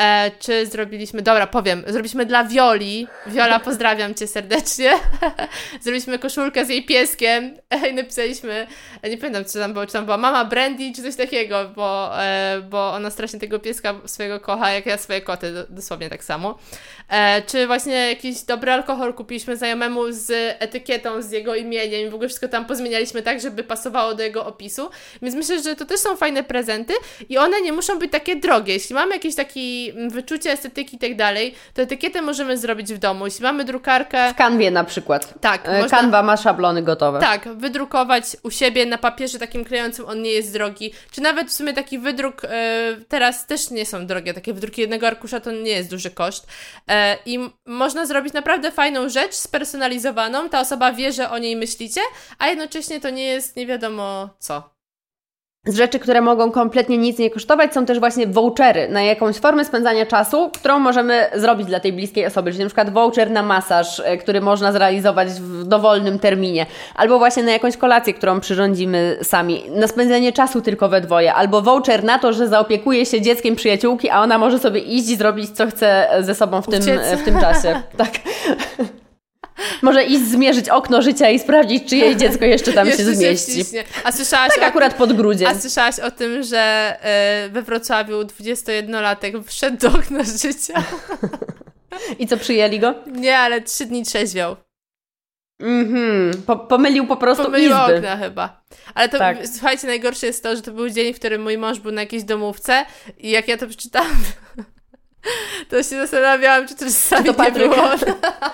E, 0.01 0.31
czy 0.39 0.67
zrobiliśmy, 0.67 1.23
dobra, 1.23 1.47
powiem, 1.47 1.85
zrobiliśmy 1.87 2.27
dla 2.27 2.45
Wioli, 2.45 3.07
Wiola, 3.27 3.61
pozdrawiam 3.61 4.15
Cię 4.15 4.27
serdecznie, 4.27 4.93
zrobiliśmy 5.83 6.19
koszulkę 6.19 6.65
z 6.65 6.69
jej 6.69 6.85
pieskiem 6.85 7.57
i 7.91 7.95
napisaliśmy, 7.95 8.67
nie 9.11 9.19
pamiętam, 9.19 9.45
co 9.45 9.59
tam 9.59 9.73
było, 9.73 9.87
czy 9.87 9.93
tam 9.93 10.05
była 10.05 10.17
mama 10.17 10.45
Brandy, 10.45 10.93
czy 10.97 11.03
coś 11.03 11.17
takiego, 11.17 11.71
bo, 11.77 12.23
e, 12.23 12.63
bo 12.71 12.93
ona 12.93 13.11
strasznie 13.11 13.41
tego 13.41 13.59
pieska 13.59 13.95
swojego 14.07 14.41
kocha, 14.41 14.71
jak 14.71 14.87
ja 14.87 14.99
swoje 14.99 15.21
koty, 15.21 15.53
dosłownie 15.69 16.11
tak 16.11 16.25
samo. 16.25 16.59
E, 17.09 17.43
czy 17.43 17.67
właśnie 17.67 18.09
jakiś 18.09 18.43
dobry 18.43 18.73
alkohol 18.73 19.15
kupiliśmy 19.15 19.57
znajomemu 19.57 20.13
z 20.13 20.57
etykietą, 20.59 21.23
z 21.23 21.31
jego 21.31 21.55
imieniem 21.55 22.07
i 22.07 22.11
w 22.11 22.15
ogóle 22.15 22.29
wszystko 22.29 22.49
tam 22.49 22.67
pozmienialiśmy 22.67 23.23
tak, 23.23 23.41
żeby 23.41 23.65
pasowało 23.65 24.15
do 24.15 24.23
jego 24.23 24.47
opisu, 24.47 24.91
więc 25.23 25.35
myślę, 25.35 25.63
że 25.63 25.77
to 25.77 25.85
też 25.85 26.01
są 26.01 26.17
fajne 26.17 26.45
prezenty 26.45 26.95
i 27.29 27.39
one 27.39 27.61
nie 27.61 27.73
muszą 27.73 27.99
być 27.99 28.13
takie 28.13 28.37
drogie. 28.37 28.73
Jeśli 28.73 28.95
mamy 28.95 29.15
jakiś 29.15 29.35
taki 29.35 29.86
wyczucie 29.93 30.53
estetyki 30.53 30.97
i 30.97 30.99
tak 30.99 31.17
dalej, 31.17 31.55
to 31.75 31.83
etykietę 31.83 32.23
możemy 32.23 32.59
zrobić 32.59 32.95
w 32.95 32.99
domu. 32.99 33.25
Jeśli 33.25 33.43
mamy 33.43 33.65
drukarkę... 33.65 34.33
W 34.33 34.37
kanwie 34.37 34.71
na 34.71 34.85
przykład. 34.85 35.35
Tak. 35.41 35.69
E, 35.69 35.83
można... 35.83 35.99
Canva 35.99 36.23
ma 36.23 36.37
szablony 36.37 36.83
gotowe. 36.83 37.21
Tak, 37.21 37.49
wydrukować 37.49 38.25
u 38.43 38.51
siebie 38.51 38.87
na 38.87 38.99
papierze 38.99 39.39
takim 39.39 39.65
klejącym, 39.65 40.07
on 40.09 40.23
nie 40.23 40.31
jest 40.31 40.53
drogi. 40.53 40.93
Czy 41.11 41.21
nawet 41.21 41.49
w 41.49 41.53
sumie 41.53 41.73
taki 41.73 41.99
wydruk 41.99 42.43
e, 42.45 42.97
teraz 43.09 43.47
też 43.47 43.71
nie 43.71 43.87
są 43.87 44.07
drogie. 44.07 44.35
Takie 44.35 44.55
wydruki 44.55 44.81
jednego 44.81 45.07
arkusza 45.07 45.41
to 45.41 45.53
nie 45.53 45.71
jest 45.71 45.91
duży 45.91 46.11
koszt. 46.11 46.47
E, 46.89 47.17
I 47.27 47.39
można 47.67 48.07
zrobić 48.07 48.33
naprawdę 48.33 48.73
fajną 48.73 49.09
rzecz, 49.09 49.35
spersonalizowaną. 49.35 50.49
Ta 50.49 50.61
osoba 50.61 50.93
wie, 50.93 51.13
że 51.13 51.31
o 51.31 51.39
niej 51.39 51.57
myślicie, 51.57 52.01
a 52.39 52.49
jednocześnie 52.49 53.01
to 53.01 53.11
nie 53.11 53.25
jest 53.25 53.57
nie 53.57 53.67
wiadomo 53.67 54.29
co 54.39 54.76
z 55.67 55.77
rzeczy, 55.77 55.99
które 55.99 56.21
mogą 56.21 56.51
kompletnie 56.51 56.99
nic 56.99 57.19
nie 57.19 57.31
kosztować, 57.31 57.75
są 57.75 57.87
też 57.87 58.01
właśnie 58.01 58.27
vouchery 58.27 58.89
na 58.89 59.03
jakąś 59.03 59.37
formę 59.37 59.65
spędzania 59.65 60.07
czasu, 60.07 60.51
którą 60.55 60.79
możemy 60.79 61.27
zrobić 61.35 61.67
dla 61.67 61.81
tej 61.81 61.93
bliskiej 61.93 62.27
osoby. 62.27 62.51
Czyli 62.51 62.63
na 62.63 62.69
przykład 62.69 62.91
voucher 62.91 63.31
na 63.31 63.43
masaż, 63.43 64.01
e, 64.01 64.17
który 64.17 64.41
można 64.41 64.73
zrealizować 64.73 65.29
w 65.29 65.65
dowolnym 65.65 66.19
terminie, 66.19 66.67
albo 66.95 67.19
właśnie 67.19 67.43
na 67.43 67.53
jakąś 67.53 67.77
kolację, 67.77 68.15
którą 68.15 68.41
przyrządzimy 68.41 69.19
sami, 69.23 69.63
na 69.71 69.89
spędzenie 69.89 70.33
czasu 70.33 70.63
tylko 70.63 70.89
we 70.89 71.01
dwoje, 71.01 71.35
albo 71.35 71.63
voucher 71.63 72.05
na 72.05 72.19
to, 72.19 72.33
że 72.33 72.49
zaopiekuje 72.49 73.07
się 73.07 73.21
dzieckiem 73.21 73.57
przyjaciółki, 73.57 74.11
a 74.11 74.21
ona 74.21 74.39
może 74.39 74.59
sobie 74.59 74.81
iść 74.81 75.11
i 75.11 75.17
zrobić 75.17 75.51
co 75.51 75.67
chce 75.67 76.09
ze 76.21 76.35
sobą 76.35 76.63
w 76.63 76.67
tym, 76.67 76.83
w 77.17 77.25
tym 77.25 77.41
czasie. 77.41 77.83
Tak. 77.97 78.11
Może 79.83 80.05
iść 80.05 80.25
zmierzyć 80.25 80.69
okno 80.69 81.03
życia 81.03 81.31
i 81.31 81.39
sprawdzić, 81.39 81.89
czy 81.89 81.97
jej 81.97 82.17
dziecko 82.17 82.45
jeszcze 82.45 82.73
tam 82.73 82.87
jeszcze 82.87 83.03
się 83.05 83.15
zmieści. 83.15 83.65
Się 83.65 83.85
a 84.05 84.13
słyszałaś 84.13 84.55
tak 84.55 84.65
akurat 84.65 84.95
pod 84.95 85.13
grudzień. 85.13 85.49
A 85.49 85.55
słyszałaś 85.59 85.99
o 85.99 86.11
tym, 86.11 86.43
że 86.43 86.97
y, 87.47 87.51
we 87.51 87.63
Wrocławiu 87.63 88.23
21-latek 88.23 89.45
wszedł 89.45 89.77
do 89.77 89.99
okna 89.99 90.23
życia? 90.25 90.83
I 92.19 92.27
co, 92.27 92.37
przyjęli 92.37 92.79
go? 92.81 92.95
Nie, 93.13 93.39
ale 93.39 93.61
trzy 93.61 93.87
dni 93.87 94.03
trzeźwiał. 94.05 94.57
Mhm, 95.61 96.43
po, 96.47 96.57
pomylił 96.57 97.07
po 97.07 97.17
prostu 97.17 97.45
Pomylił 97.45 97.71
izby. 97.71 97.97
okna 97.97 98.17
chyba. 98.17 98.63
Ale 98.95 99.09
to, 99.09 99.19
tak. 99.19 99.39
słuchajcie, 99.53 99.87
najgorsze 99.87 100.27
jest 100.27 100.43
to, 100.43 100.57
że 100.57 100.63
to 100.63 100.73
był 100.73 100.91
dzień, 100.91 101.15
w 101.15 101.19
którym 101.19 101.43
mój 101.43 101.59
mąż 101.59 101.79
był 101.81 101.93
na 101.93 102.01
jakiejś 102.01 102.25
domówce 102.25 102.85
i 103.19 103.31
jak 103.31 103.49
ja 103.49 103.57
to 103.57 103.67
przeczytałam, 103.67 104.17
to 105.71 105.77
się 105.77 105.83
zastanawiałam, 105.83 106.69
czy 106.69 106.75
to 106.75 106.85
czasami 106.85 107.27
to 107.27 107.35
Patryk... 107.35 107.71
nie 107.71 107.77
było. 107.77 107.89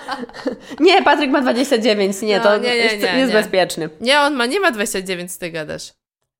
nie, 0.87 1.03
Patryk 1.03 1.31
ma 1.31 1.41
29, 1.41 2.21
nie, 2.21 2.37
no, 2.37 2.43
to 2.43 2.57
nie, 2.57 2.69
nie, 2.69 2.75
jest, 2.75 3.03
nie, 3.03 3.19
jest 3.19 3.33
bezpieczny. 3.33 3.89
Nie, 4.01 4.19
on 4.19 4.33
ma, 4.33 4.45
nie 4.45 4.59
ma 4.59 4.71
29, 4.71 5.37
ty 5.37 5.51
gadasz. 5.51 5.93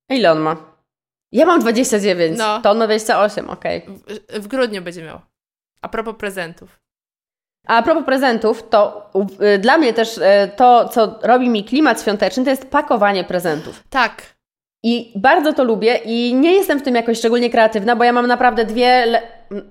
Ile 0.10 0.32
on 0.32 0.40
ma? 0.40 0.58
Ja 1.32 1.46
mam 1.46 1.62
29, 1.62 2.38
no. 2.38 2.62
to 2.62 2.72
on 2.72 2.78
ma 2.78 2.86
28, 2.86 3.50
okej. 3.50 3.84
Okay. 3.84 4.40
W, 4.40 4.44
w 4.44 4.48
grudniu 4.48 4.82
będzie 4.82 5.04
miał. 5.04 5.20
A 5.82 5.90
propos 5.90 6.16
prezentów. 6.16 6.80
A 7.68 7.84
propos 7.84 8.06
prezentów, 8.06 8.70
to 8.70 9.12
y, 9.56 9.58
dla 9.58 9.78
mnie 9.78 9.94
też 9.94 10.18
y, 10.18 10.22
to, 10.56 10.90
co 10.90 11.20
robi 11.22 11.50
mi 11.50 11.64
klimat 11.64 12.02
świąteczny, 12.02 12.44
to 12.44 12.50
jest 12.50 12.70
pakowanie 12.70 13.24
prezentów. 13.24 13.84
Tak. 13.90 14.22
I 14.84 15.14
bardzo 15.16 15.54
to 15.54 15.64
lubię 15.64 16.00
i 16.06 16.34
nie 16.34 16.54
jestem 16.54 16.80
w 16.80 16.84
tym 16.84 16.96
jakoś 16.96 17.18
szczególnie 17.18 17.50
kreatywna, 17.50 17.96
bo 17.96 18.04
ja 18.04 18.14
mam 18.14 18.28
naprawdę 18.28 18.66
dwie, 18.66 19.06
le... 19.06 19.22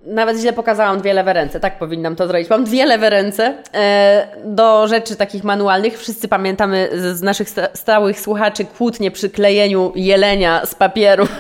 nawet 0.07 0.39
źle 0.39 0.53
pokazałam 0.53 1.01
dwie 1.01 1.15
lewe 1.15 1.33
ręce, 1.33 1.61
tak 1.61 1.79
powinnam 1.79 2.17
to 2.17 2.27
zrobić. 2.27 2.51
Mam 2.51 2.65
dwie 2.65 2.87
lewe 2.87 3.11
ręce 3.11 3.55
e, 3.75 4.27
do 4.45 4.89
rzeczy 4.89 5.17
takich 5.17 5.45
manualnych. 5.45 5.99
Wszyscy 5.99 6.29
pamiętamy 6.29 6.89
z, 6.93 7.23
naszych 7.23 7.51
sta 7.51 7.69
stałych 7.75 8.21
słuchaczy 8.21 8.65
kłótnie 8.65 9.11
przy 9.11 9.31
klejeniu 9.31 9.93
jelenia 9.95 10.67
z 10.67 10.75
papieru. 10.75 11.27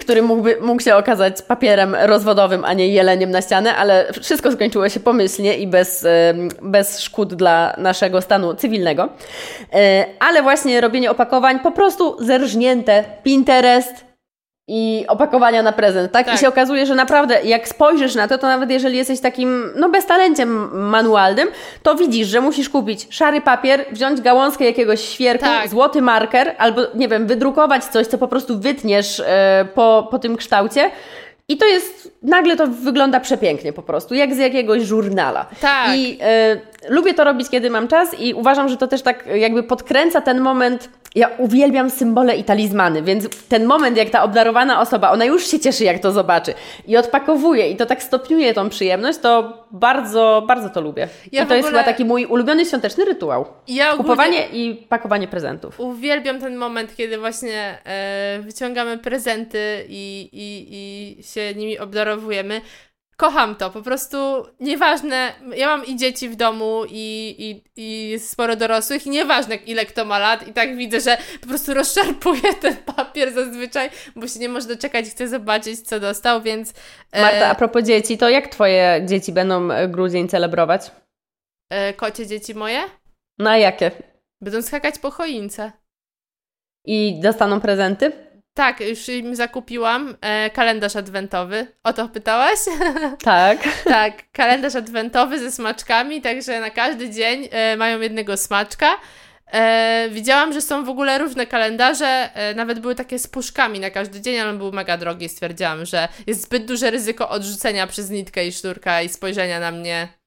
który 0.00 0.22
mógłby, 0.22 0.58
mógł 0.60 0.82
się 0.82 0.96
okazać 0.96 1.42
papierem 1.42 1.94
rozwodowym, 1.94 2.64
a 2.64 2.72
nie 2.72 2.88
jeleniem 2.88 3.30
na 3.30 3.42
ścianę, 3.42 3.76
ale 3.76 4.12
wszystko 4.22 4.52
skończyło 4.52 4.88
się 4.88 5.00
pomyślnie 5.00 5.58
i 5.58 5.66
bez, 5.66 6.06
bez 6.62 7.00
szkód 7.00 7.34
dla 7.34 7.74
naszego 7.78 8.20
stanu 8.20 8.54
cywilnego. 8.54 9.08
E, 9.72 10.06
ale 10.20 10.42
właśnie 10.42 10.80
robienie 10.80 11.10
opakowań 11.10 11.60
po 11.60 11.70
prostu 11.70 12.24
zerżnięte, 12.24 13.04
Pinterest, 13.22 14.11
i 14.74 15.04
opakowania 15.08 15.62
na 15.62 15.72
prezent, 15.72 16.12
tak? 16.12 16.26
Tak. 16.26 16.34
I 16.34 16.38
się 16.38 16.48
okazuje, 16.48 16.86
że 16.86 16.94
naprawdę 16.94 17.42
jak 17.44 17.68
spojrzysz 17.68 18.14
na 18.14 18.28
to, 18.28 18.38
to 18.38 18.46
nawet 18.46 18.70
jeżeli 18.70 18.96
jesteś 18.96 19.20
takim, 19.20 19.70
no 19.76 19.88
beztalenciem 19.88 20.80
manualnym, 20.90 21.48
to 21.82 21.94
widzisz, 21.94 22.28
że 22.28 22.40
musisz 22.40 22.68
kupić 22.68 23.06
szary 23.10 23.40
papier, 23.40 23.84
wziąć 23.90 24.20
gałązkę 24.20 24.64
jakiegoś 24.64 25.00
świerku, 25.00 25.44
Tak. 25.44 25.68
złoty 25.68 26.02
marker, 26.02 26.54
albo 26.58 26.82
nie 26.94 27.08
wiem, 27.08 27.26
wydrukować 27.26 27.84
coś, 27.84 28.06
co 28.06 28.18
po 28.18 28.28
prostu 28.28 28.58
wytniesz 28.58 29.20
e, 29.26 29.68
po, 29.74 30.08
po 30.10 30.18
tym 30.18 30.36
kształcie. 30.36 30.90
I 31.52 31.56
to 31.56 31.66
jest, 31.66 32.12
nagle 32.22 32.56
to 32.56 32.66
wygląda 32.66 33.20
przepięknie 33.20 33.72
po 33.72 33.82
prostu, 33.82 34.14
jak 34.14 34.34
z 34.34 34.38
jakiegoś 34.38 34.82
żurnala. 34.82 35.46
Tak. 35.60 35.96
I 35.96 36.18
e, 36.20 36.56
lubię 36.88 37.14
to 37.14 37.24
robić, 37.24 37.48
kiedy 37.50 37.70
mam 37.70 37.88
czas 37.88 38.20
i 38.20 38.34
uważam, 38.34 38.68
że 38.68 38.76
to 38.76 38.86
też 38.86 39.02
tak 39.02 39.24
jakby 39.34 39.62
podkręca 39.62 40.20
ten 40.20 40.40
moment. 40.40 40.88
Ja 41.14 41.30
uwielbiam 41.38 41.90
symbole 41.90 42.36
i 42.36 42.44
talizmany, 42.44 43.02
więc 43.02 43.28
ten 43.48 43.64
moment, 43.64 43.96
jak 43.96 44.10
ta 44.10 44.22
obdarowana 44.22 44.80
osoba, 44.80 45.10
ona 45.10 45.24
już 45.24 45.46
się 45.46 45.60
cieszy, 45.60 45.84
jak 45.84 45.98
to 45.98 46.12
zobaczy 46.12 46.54
i 46.88 46.96
odpakowuje 46.96 47.68
i 47.70 47.76
to 47.76 47.86
tak 47.86 48.02
stopniuje 48.02 48.54
tą 48.54 48.68
przyjemność, 48.68 49.18
to 49.18 49.62
bardzo, 49.70 50.44
bardzo 50.48 50.68
to 50.68 50.80
lubię. 50.80 51.08
Ja 51.32 51.42
I 51.42 51.46
to 51.46 51.54
jest 51.54 51.68
ogóle- 51.68 51.82
chyba 51.82 51.92
taki 51.92 52.04
mój 52.04 52.26
ulubiony 52.26 52.64
świąteczny 52.66 53.04
rytuał. 53.04 53.44
Ja 53.68 53.96
Kupowanie 53.96 54.46
i 54.52 54.74
pakowanie 54.88 55.28
prezentów. 55.28 55.80
uwielbiam 55.80 56.40
ten 56.40 56.56
moment, 56.56 56.96
kiedy 56.96 57.18
właśnie 57.18 57.78
e, 57.84 58.38
wyciągamy 58.42 58.98
prezenty 58.98 59.84
i, 59.88 60.28
i, 60.32 60.66
i 60.70 61.22
się 61.22 61.41
nimi 61.56 61.78
obdarowujemy. 61.78 62.60
Kocham 63.16 63.56
to, 63.56 63.70
po 63.70 63.82
prostu 63.82 64.16
nieważne, 64.60 65.32
ja 65.56 65.66
mam 65.66 65.86
i 65.86 65.96
dzieci 65.96 66.28
w 66.28 66.36
domu 66.36 66.82
i, 66.88 67.34
i, 67.38 67.62
i 67.76 68.18
sporo 68.18 68.56
dorosłych 68.56 69.06
i 69.06 69.10
nieważne 69.10 69.54
ile 69.56 69.86
kto 69.86 70.04
ma 70.04 70.18
lat 70.18 70.48
i 70.48 70.52
tak 70.52 70.76
widzę, 70.76 71.00
że 71.00 71.16
po 71.40 71.46
prostu 71.46 71.74
rozszarpuje 71.74 72.54
ten 72.62 72.76
papier 72.76 73.32
zazwyczaj, 73.32 73.90
bo 74.16 74.28
się 74.28 74.40
nie 74.40 74.48
może 74.48 74.68
doczekać, 74.68 75.06
chce 75.06 75.28
zobaczyć 75.28 75.80
co 75.80 76.00
dostał, 76.00 76.42
więc 76.42 76.72
e, 77.12 77.22
Marta, 77.22 77.48
a 77.48 77.54
propos 77.54 77.82
dzieci, 77.84 78.18
to 78.18 78.28
jak 78.28 78.48
Twoje 78.48 79.02
dzieci 79.06 79.32
będą 79.32 79.70
e, 79.70 79.88
grudzień 79.88 80.28
celebrować? 80.28 80.90
e, 81.70 81.92
kocie 81.94 82.26
dzieci 82.26 82.54
moje 82.54 82.82
No 83.38 83.50
a 83.50 83.56
jakie? 83.56 83.90
będą 84.40 84.62
skakać 84.62 84.98
po 84.98 85.10
choince. 85.10 85.72
I 86.84 87.20
dostaną 87.20 87.60
prezenty? 87.60 88.12
Tak, 88.54 88.80
już 88.80 89.08
im 89.08 89.36
zakupiłam 89.36 90.16
e, 90.20 90.50
kalendarz 90.50 90.96
adwentowy. 90.96 91.66
O 91.84 91.92
to 91.92 92.08
pytałaś? 92.08 92.58
Tak. 93.24 93.58
tak, 93.84 94.14
kalendarz 94.32 94.76
adwentowy 94.76 95.38
ze 95.38 95.52
smaczkami, 95.52 96.22
także 96.22 96.60
na 96.60 96.70
każdy 96.70 97.10
dzień 97.10 97.48
e, 97.50 97.76
mają 97.76 98.00
jednego 98.00 98.36
smaczka. 98.36 98.96
E, 99.52 100.08
widziałam, 100.10 100.52
że 100.52 100.60
są 100.60 100.84
w 100.84 100.88
ogóle 100.88 101.18
różne 101.18 101.46
kalendarze, 101.46 102.30
e, 102.34 102.54
nawet 102.54 102.80
były 102.80 102.94
takie 102.94 103.18
z 103.18 103.26
puszkami 103.26 103.80
na 103.80 103.90
każdy 103.90 104.20
dzień, 104.20 104.38
ale 104.38 104.52
był 104.52 104.72
mega 104.72 104.96
drogi. 104.96 105.28
Stwierdziłam, 105.28 105.84
że 105.84 106.08
jest 106.26 106.42
zbyt 106.42 106.64
duże 106.64 106.90
ryzyko 106.90 107.28
odrzucenia 107.28 107.86
przez 107.86 108.10
nitkę 108.10 108.46
i 108.46 108.52
sznurka 108.52 109.02
i 109.02 109.08
spojrzenia 109.08 109.60
na 109.60 109.70
mnie. 109.70 110.21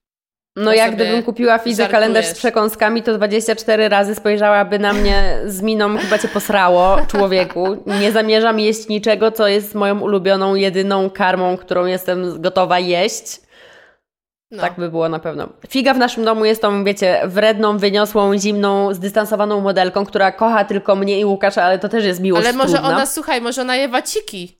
No 0.56 0.72
sobie 0.72 0.92
gdybym 0.92 1.24
kupiła 1.24 1.58
żartujesz. 1.58 1.90
kalendarz 1.92 2.26
z 2.26 2.34
przekąskami, 2.34 3.04
to 3.04 3.14
24 3.18 3.90
razy 3.90 4.16
spojrzałaby 4.16 4.80
na 4.80 4.94
mnie 4.94 5.40
z 5.46 5.62
miną, 5.62 5.98
chyba 5.98 6.18
cię 6.18 6.28
posrało, 6.28 6.98
człowieku. 7.08 7.78
Nie 8.00 8.12
zamierzam 8.12 8.60
jeść 8.60 8.88
niczego, 8.88 9.32
co 9.32 9.48
jest 9.48 9.76
moją 9.76 10.00
ulubioną, 10.00 10.56
jedyną 10.56 11.10
karmą, 11.10 11.58
którą 11.58 11.86
jestem 11.86 12.42
gotowa 12.42 12.80
jeść. 12.80 13.42
No. 14.52 14.62
Tak 14.62 14.76
by 14.76 14.90
było 14.90 15.10
na 15.10 15.20
pewno. 15.20 15.50
Figa 15.70 15.94
w 15.94 15.98
naszym 15.98 16.26
domu 16.26 16.46
jest 16.46 16.62
tą, 16.62 16.84
wiecie, 16.84 17.22
wredną, 17.26 17.78
wyniosłą, 17.78 18.38
zimną, 18.38 18.94
zdystansowaną 18.94 19.62
modelką, 19.62 20.06
która 20.06 20.32
kocha 20.32 20.66
tylko 20.66 20.96
mnie 20.96 21.20
i 21.20 21.26
Łukasza, 21.26 21.64
ale 21.64 21.80
to 21.80 21.90
też 21.90 22.06
jest 22.06 22.20
miłość 22.20 22.46
Ale 22.48 22.58
może 22.58 22.74
trudna. 22.74 22.90
ona, 22.96 23.06
słuchaj, 23.06 23.42
może 23.42 23.62
ona 23.62 23.76
je 23.76 23.88
waciki. 23.88 24.60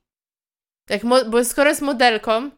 Jak 0.90 1.04
mo- 1.04 1.24
bo 1.24 1.44
skoro 1.44 1.68
jest 1.68 1.82
modelką 1.82 2.50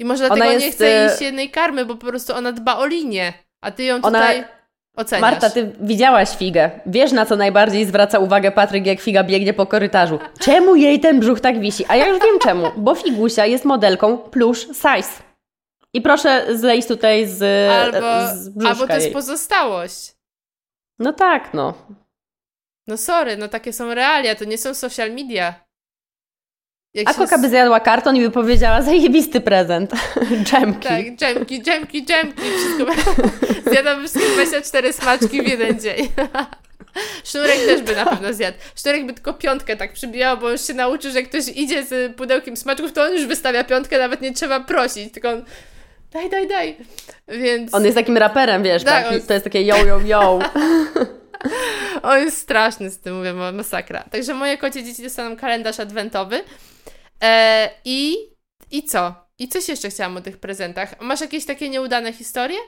i 0.00 0.04
może 0.04 0.26
dlatego 0.26 0.46
nie 0.46 0.52
jest, 0.66 0.76
chce 0.76 0.86
e, 0.86 1.04
jeść 1.04 1.20
jednej 1.22 1.50
karmy, 1.50 1.84
bo 1.84 1.96
po 1.96 2.06
prostu 2.06 2.34
ona 2.34 2.52
dba 2.52 2.76
o 2.76 2.86
linię, 2.86 3.32
a 3.60 3.70
ty 3.70 3.84
ją 3.84 3.94
Ona- 3.94 4.18
tutaj 4.20 4.44
oceniasz. 4.96 5.22
Marta, 5.22 5.50
ty 5.50 5.72
widziałaś 5.80 6.36
Figę. 6.36 6.70
Wiesz, 6.86 7.12
na 7.12 7.26
co 7.26 7.36
najbardziej 7.36 7.86
zwraca 7.86 8.18
uwagę 8.18 8.52
Patryk, 8.52 8.86
jak 8.86 9.00
Figa 9.00 9.24
biegnie 9.24 9.54
po 9.54 9.66
korytarzu. 9.66 10.18
Czemu 10.38 10.76
jej 10.76 11.00
ten 11.00 11.20
brzuch 11.20 11.40
tak 11.40 11.60
wisi? 11.60 11.84
A 11.88 11.96
ja 11.96 12.06
już 12.08 12.18
wiem 12.22 12.38
czemu. 12.38 12.66
Bo 12.76 12.94
Figusia 12.94 13.46
jest 13.46 13.64
modelką 13.64 14.18
plush 14.18 14.66
size. 14.66 15.22
I 15.94 16.00
proszę 16.00 16.46
zlejść 16.56 16.88
tutaj 16.88 17.26
z, 17.26 17.42
Albo, 17.72 18.34
z 18.34 18.48
brzuszka 18.48 18.70
albo 18.70 18.86
to 18.86 18.92
jest 18.92 19.06
jej. 19.06 19.14
pozostałość. 19.14 20.12
No 20.98 21.12
tak, 21.12 21.54
no. 21.54 21.74
No 22.86 22.96
sorry, 22.96 23.36
no 23.36 23.48
takie 23.48 23.72
są 23.72 23.94
realia, 23.94 24.34
to 24.34 24.44
nie 24.44 24.58
są 24.58 24.74
social 24.74 25.10
media. 25.12 25.54
Jak 26.94 27.08
A 27.10 27.14
Koka 27.14 27.38
by 27.38 27.48
zjadła 27.48 27.80
karton 27.80 28.16
i 28.16 28.20
by 28.20 28.30
powiedziała, 28.30 28.82
zajebisty 28.82 29.40
prezent. 29.40 29.92
Dżemki. 30.44 30.88
Tak, 30.88 31.16
dżemki, 31.16 31.62
dżemki, 31.62 32.04
dżemki, 32.06 32.42
wszystko. 32.42 33.12
Zjadam 33.70 33.98
wszystkie 34.00 34.26
24 34.34 34.92
smaczki 34.92 35.42
w 35.42 35.48
jeden 35.48 35.80
dzień. 35.80 36.08
Sznurek 37.24 37.56
też 37.56 37.82
by 37.82 37.96
na 37.96 38.06
pewno 38.06 38.32
zjadł. 38.32 38.58
Sznurek 38.74 39.06
by 39.06 39.12
tylko 39.12 39.34
piątkę 39.34 39.76
tak 39.76 39.92
przybijał, 39.92 40.38
bo 40.38 40.50
już 40.50 40.60
się 40.66 40.74
nauczył, 40.74 41.10
że 41.12 41.20
jak 41.20 41.28
ktoś 41.28 41.48
idzie 41.48 41.84
z 41.84 42.16
pudełkiem 42.16 42.56
smaczków, 42.56 42.92
to 42.92 43.02
on 43.02 43.12
już 43.12 43.26
wystawia 43.26 43.64
piątkę, 43.64 43.98
nawet 43.98 44.20
nie 44.20 44.34
trzeba 44.34 44.60
prosić, 44.60 45.12
tylko 45.14 45.30
on 45.30 45.44
daj, 46.12 46.30
daj, 46.30 46.48
daj. 46.48 46.76
Więc 47.28 47.74
On 47.74 47.84
jest 47.84 47.96
takim 47.96 48.16
raperem, 48.16 48.62
wiesz, 48.62 48.84
Tak, 48.84 49.04
tak, 49.04 49.12
on- 49.12 49.20
to 49.20 49.32
jest 49.32 49.44
takie 49.44 49.62
yo, 49.62 49.76
yo, 49.86 50.00
yo. 50.00 50.38
on 52.02 52.18
jest 52.18 52.36
straszny 52.38 52.90
z 52.90 52.98
tym, 52.98 53.16
mówię, 53.16 53.32
ma- 53.32 53.52
masakra. 53.52 54.04
Także 54.10 54.34
moje 54.34 54.58
kocie 54.58 54.84
dzieci 54.84 55.02
dostaną 55.02 55.36
kalendarz 55.36 55.80
adwentowy. 55.80 56.40
E, 57.22 57.70
I 57.84 58.16
i 58.70 58.82
co? 58.82 59.14
I 59.38 59.48
coś 59.48 59.68
jeszcze 59.68 59.90
chciałam 59.90 60.16
o 60.16 60.20
tych 60.20 60.40
prezentach. 60.40 61.00
Masz 61.00 61.20
jakieś 61.20 61.46
takie 61.46 61.68
nieudane 61.68 62.12
historie? 62.12 62.58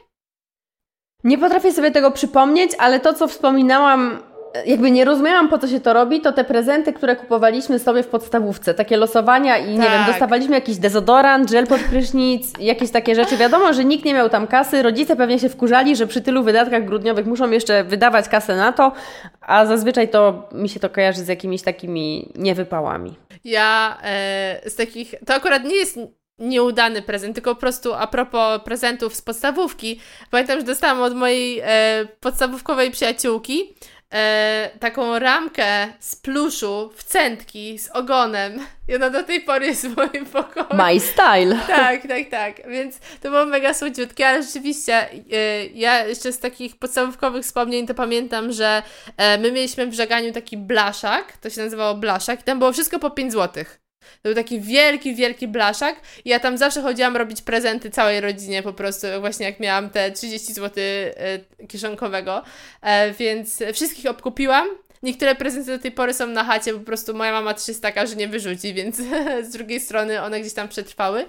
Nie 1.25 1.39
potrafię 1.39 1.73
sobie 1.73 1.91
tego 1.91 2.11
przypomnieć, 2.11 2.73
ale 2.79 3.01
to, 3.01 3.15
co 3.15 3.29
wspominałam, 3.29 4.23
jakby 4.67 4.91
nie 4.91 5.05
rozumiałam, 5.05 5.49
po 5.49 5.59
co 5.59 5.69
się 5.69 5.81
to 5.81 5.93
robi, 5.93 6.21
to 6.21 6.33
te 6.33 6.45
prezenty, 6.45 6.93
które 6.93 7.17
kupowaliśmy 7.17 7.79
sobie 7.79 8.03
w 8.03 8.07
podstawówce, 8.07 8.75
takie 8.75 8.97
losowania 8.97 9.59
i 9.59 9.71
nie 9.73 9.85
Tak. 9.85 9.91
wiem, 9.93 10.07
dostawaliśmy 10.07 10.55
jakiś 10.55 10.77
dezodorant, 10.77 11.51
żel 11.51 11.67
pod 11.67 11.81
prysznic, 11.81 12.53
jakieś 12.59 12.91
takie 12.91 13.15
rzeczy. 13.15 13.37
Wiadomo, 13.37 13.73
że 13.73 13.85
nikt 13.85 14.05
nie 14.05 14.15
miał 14.15 14.29
tam 14.31 14.47
kasy, 14.47 14.83
rodzice 14.83 15.17
pewnie 15.17 15.39
się 15.39 15.49
wkurzali, 15.49 15.97
że 15.97 16.07
przy 16.07 16.21
tylu 16.21 16.43
wydatkach 16.43 16.85
grudniowych 16.85 17.27
muszą 17.27 17.51
jeszcze 17.51 17.85
wydawać 17.85 18.29
kasę 18.29 18.57
na 18.57 18.73
to, 18.73 18.93
a 19.41 19.67
zazwyczaj 19.67 20.09
to 20.09 20.49
mi 20.53 20.69
się 20.69 20.81
to 20.81 20.91
kojarzy 20.91 21.25
z 21.25 21.29
jakimiś 21.29 21.63
takimi 21.63 22.33
niewypałami. 22.35 23.15
Ja 23.45 23.99
e, 24.05 24.61
z 24.71 24.75
takich. 24.77 25.15
To 25.27 25.35
akurat 25.35 25.65
nie 25.65 25.77
jest 25.77 25.99
nieudany 26.39 27.03
prezent, 27.03 27.35
tylko 27.35 27.55
po 27.55 27.61
prostu 27.61 27.95
a 27.95 28.07
propos 28.07 28.61
prezentów 28.65 29.15
z 29.15 29.23
podstawówki. 29.23 30.01
Pamiętam, 30.31 30.61
że 30.61 30.67
dostałam 30.67 31.03
od 31.03 31.15
mojej 31.15 31.61
e, 31.65 32.07
podstawówkowej 32.21 32.91
przyjaciółki 32.91 33.75
e, 34.13 34.71
taką 34.81 35.19
ramkę 35.19 35.89
z 35.99 36.17
pluszu 36.17 36.91
w 36.97 37.05
centki 37.05 37.79
z 37.79 37.89
ogonem. 37.89 38.67
I 38.89 38.95
ona 38.95 39.11
do 39.11 39.23
tej 39.23 39.41
pory 39.41 39.67
jest 39.67 39.89
w 39.89 39.97
moim 39.97 40.27
pokoju. 40.27 40.67
My 40.73 41.01
style. 41.01 41.59
Tak, 41.67 42.09
tak, 42.09 42.29
tak. 42.31 42.69
Więc 42.71 42.99
to 42.99 43.31
było 43.31 43.47
mega 43.47 43.75
słodziutkie, 43.75 44.29
ale 44.29 44.43
rzeczywiście 44.43 45.11
e, 45.33 45.67
ja 45.67 46.05
jeszcze 46.07 46.33
z 46.33 46.39
takich 46.39 46.77
podstawówkowych 46.77 47.45
wspomnień 47.45 47.87
to 47.87 47.95
pamiętam, 47.95 48.53
że 48.53 48.83
e, 49.17 49.39
my 49.39 49.53
mieliśmy 49.53 49.87
w 49.87 49.95
żeganiu 49.95 50.33
taki 50.33 50.57
blaszak, 50.57 51.37
to 51.37 51.51
się 51.51 51.61
nazywało 51.63 51.95
blaszak 51.95 52.41
i 52.41 52.43
tam 52.43 52.59
było 52.59 52.73
wszystko 52.73 52.99
po 52.99 53.11
5 53.11 53.33
złotych. 53.33 53.83
To 54.23 54.23
był 54.23 54.35
taki 54.35 54.61
wielki, 54.61 55.15
wielki 55.15 55.49
blaszak 55.49 55.97
i 56.25 56.29
ja 56.29 56.41
tam 56.41 56.59
zawsze 56.59 56.83
chodziłam 56.83 57.17
robić 57.17 57.43
prezenty 57.43 57.91
całej 57.91 58.21
rodzinie 58.21 58.63
po 58.63 58.73
prostu, 58.73 59.07
właśnie 59.21 59.47
jak 59.47 59.61
miałam 59.61 59.91
te 59.91 60.11
30 60.11 60.53
zł 60.53 60.85
e, 60.85 61.67
kieszonkowego, 61.67 62.43
e, 62.83 63.13
więc 63.13 63.63
wszystkich 63.73 64.07
obkupiłam. 64.07 64.69
Niektóre 65.03 65.35
prezenty 65.35 65.71
do 65.71 65.79
tej 65.79 65.93
pory 65.93 66.15
są 66.15 66.27
na 66.27 66.45
chacie, 66.45 66.75
po 66.75 66.81
prostu 66.81 67.15
moja 67.15 67.33
mama 67.33 67.55
też 67.55 67.69
jest 67.69 67.83
taka, 67.83 68.07
że 68.07 68.17
nie 68.17 68.29
wyrzuci, 68.29 68.75
więc 68.75 68.97
z 69.49 69.51
drugiej 69.51 69.81
strony 69.81 70.23
one 70.23 70.41
gdzieś 70.41 70.55
tam 70.55 70.69
przetrwały. 70.69 71.25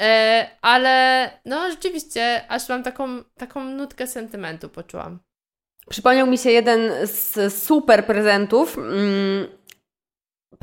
E, 0.00 0.46
ale 0.62 1.30
no 1.44 1.70
rzeczywiście, 1.70 2.44
aż 2.48 2.68
mam 2.68 2.82
taką, 2.82 3.24
taką 3.38 3.64
nutkę 3.64 4.06
sentymentu 4.06 4.68
poczułam. 4.68 5.18
Przypomniał 5.90 6.26
mi 6.26 6.38
się 6.38 6.50
jeden 6.50 7.06
z 7.06 7.54
super 7.54 8.06
prezentów. 8.06 8.78
Mm, 8.78 9.48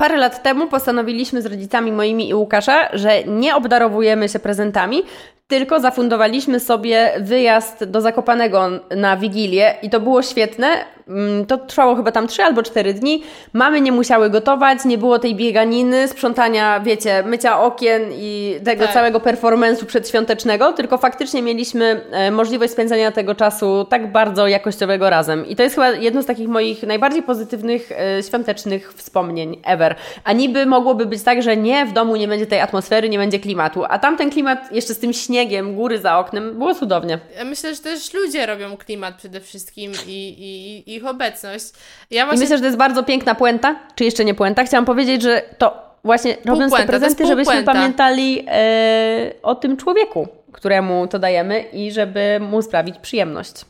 Parę 0.00 0.16
lat 0.16 0.42
temu 0.42 0.66
postanowiliśmy 0.66 1.42
z 1.42 1.46
rodzicami 1.46 1.92
moimi 1.92 2.28
i 2.28 2.34
Łukasza, 2.34 2.88
że 2.92 3.24
nie 3.24 3.56
obdarowujemy 3.56 4.28
się 4.28 4.38
prezentami, 4.38 5.02
tylko 5.48 5.80
zafundowaliśmy 5.80 6.60
sobie 6.60 7.12
wyjazd 7.20 7.84
do 7.84 8.00
Zakopanego 8.00 8.68
na 8.96 9.16
Wigilię 9.16 9.74
i 9.82 9.90
to 9.90 10.00
było 10.00 10.22
świetne. 10.22 10.68
Mm, 11.08 11.46
To 11.46 11.58
trwało 11.58 11.96
chyba 11.96 12.12
tam 12.12 12.26
3 12.26 12.42
albo 12.42 12.62
4 12.62 12.94
dni. 12.94 13.22
Mamy 13.52 13.80
nie 13.80 13.92
musiały 13.92 14.30
gotować, 14.30 14.84
nie 14.84 14.98
było 14.98 15.18
tej 15.18 15.34
bieganiny, 15.34 16.08
sprzątania, 16.08 16.80
wiecie, 16.80 17.22
mycia 17.26 17.60
okien 17.60 18.02
i 18.12 18.54
tego 18.64 18.84
Tak. 18.84 18.94
całego 18.94 19.18
performance'u 19.18 19.84
przedświątecznego, 19.84 20.72
tylko 20.72 20.98
faktycznie 20.98 21.42
mieliśmy 21.42 22.00
e, 22.10 22.30
możliwość 22.30 22.72
spędzania 22.72 23.12
tego 23.12 23.34
czasu 23.34 23.86
tak 23.90 24.12
bardzo 24.12 24.48
jakościowego 24.48 25.10
razem. 25.10 25.46
I 25.46 25.56
to 25.56 25.62
jest 25.62 25.74
chyba 25.74 25.90
jedno 25.90 26.22
z 26.22 26.26
takich 26.26 26.48
moich 26.48 26.82
najbardziej 26.82 27.22
pozytywnych 27.22 27.92
e, 27.92 28.22
świątecznych 28.22 28.92
wspomnień 28.96 29.60
ever. 29.64 29.94
A 30.24 30.32
niby 30.32 30.66
mogłoby 30.66 31.06
być 31.06 31.22
tak, 31.22 31.42
że 31.42 31.56
nie, 31.56 31.86
w 31.86 31.92
domu 31.92 32.16
nie 32.16 32.28
będzie 32.28 32.46
tej 32.46 32.60
atmosfery, 32.60 33.08
nie 33.08 33.18
będzie 33.18 33.38
klimatu, 33.38 33.84
a 33.88 33.98
tamten 33.98 34.30
klimat 34.30 34.72
jeszcze 34.72 34.94
z 34.94 34.98
tym 34.98 35.12
śniegiem, 35.38 35.74
góry 35.74 35.98
za 35.98 36.18
oknem, 36.18 36.58
było 36.58 36.74
cudownie. 36.74 37.18
Ja 37.36 37.44
myślę, 37.44 37.74
że 37.74 37.80
też 37.80 38.14
ludzie 38.14 38.46
robią 38.46 38.76
klimat 38.76 39.14
przede 39.14 39.40
wszystkim 39.40 39.92
i, 40.06 40.28
i, 40.28 40.90
i 40.90 40.96
ich 40.96 41.06
obecność. 41.06 41.64
Ja 42.10 42.26
właśnie... 42.26 42.40
I 42.40 42.44
myślę, 42.44 42.56
że 42.56 42.60
to 42.60 42.66
jest 42.66 42.78
bardzo 42.78 43.02
piękna 43.02 43.34
puenta, 43.34 43.80
czy 43.94 44.04
jeszcze 44.04 44.24
nie 44.24 44.34
puenta. 44.34 44.64
Chciałam 44.64 44.84
powiedzieć, 44.84 45.22
że 45.22 45.42
to 45.58 45.96
właśnie 46.04 46.36
robiąc 46.44 46.72
te 46.76 46.86
prezenty, 46.86 47.26
żebyśmy 47.26 47.62
pamiętali 47.62 48.44
e, 48.48 49.32
o 49.42 49.54
tym 49.54 49.76
człowieku, 49.76 50.28
któremu 50.52 51.08
to 51.08 51.18
dajemy 51.18 51.60
i 51.60 51.92
żeby 51.92 52.40
mu 52.40 52.62
sprawić 52.62 52.98
przyjemność. 52.98 53.64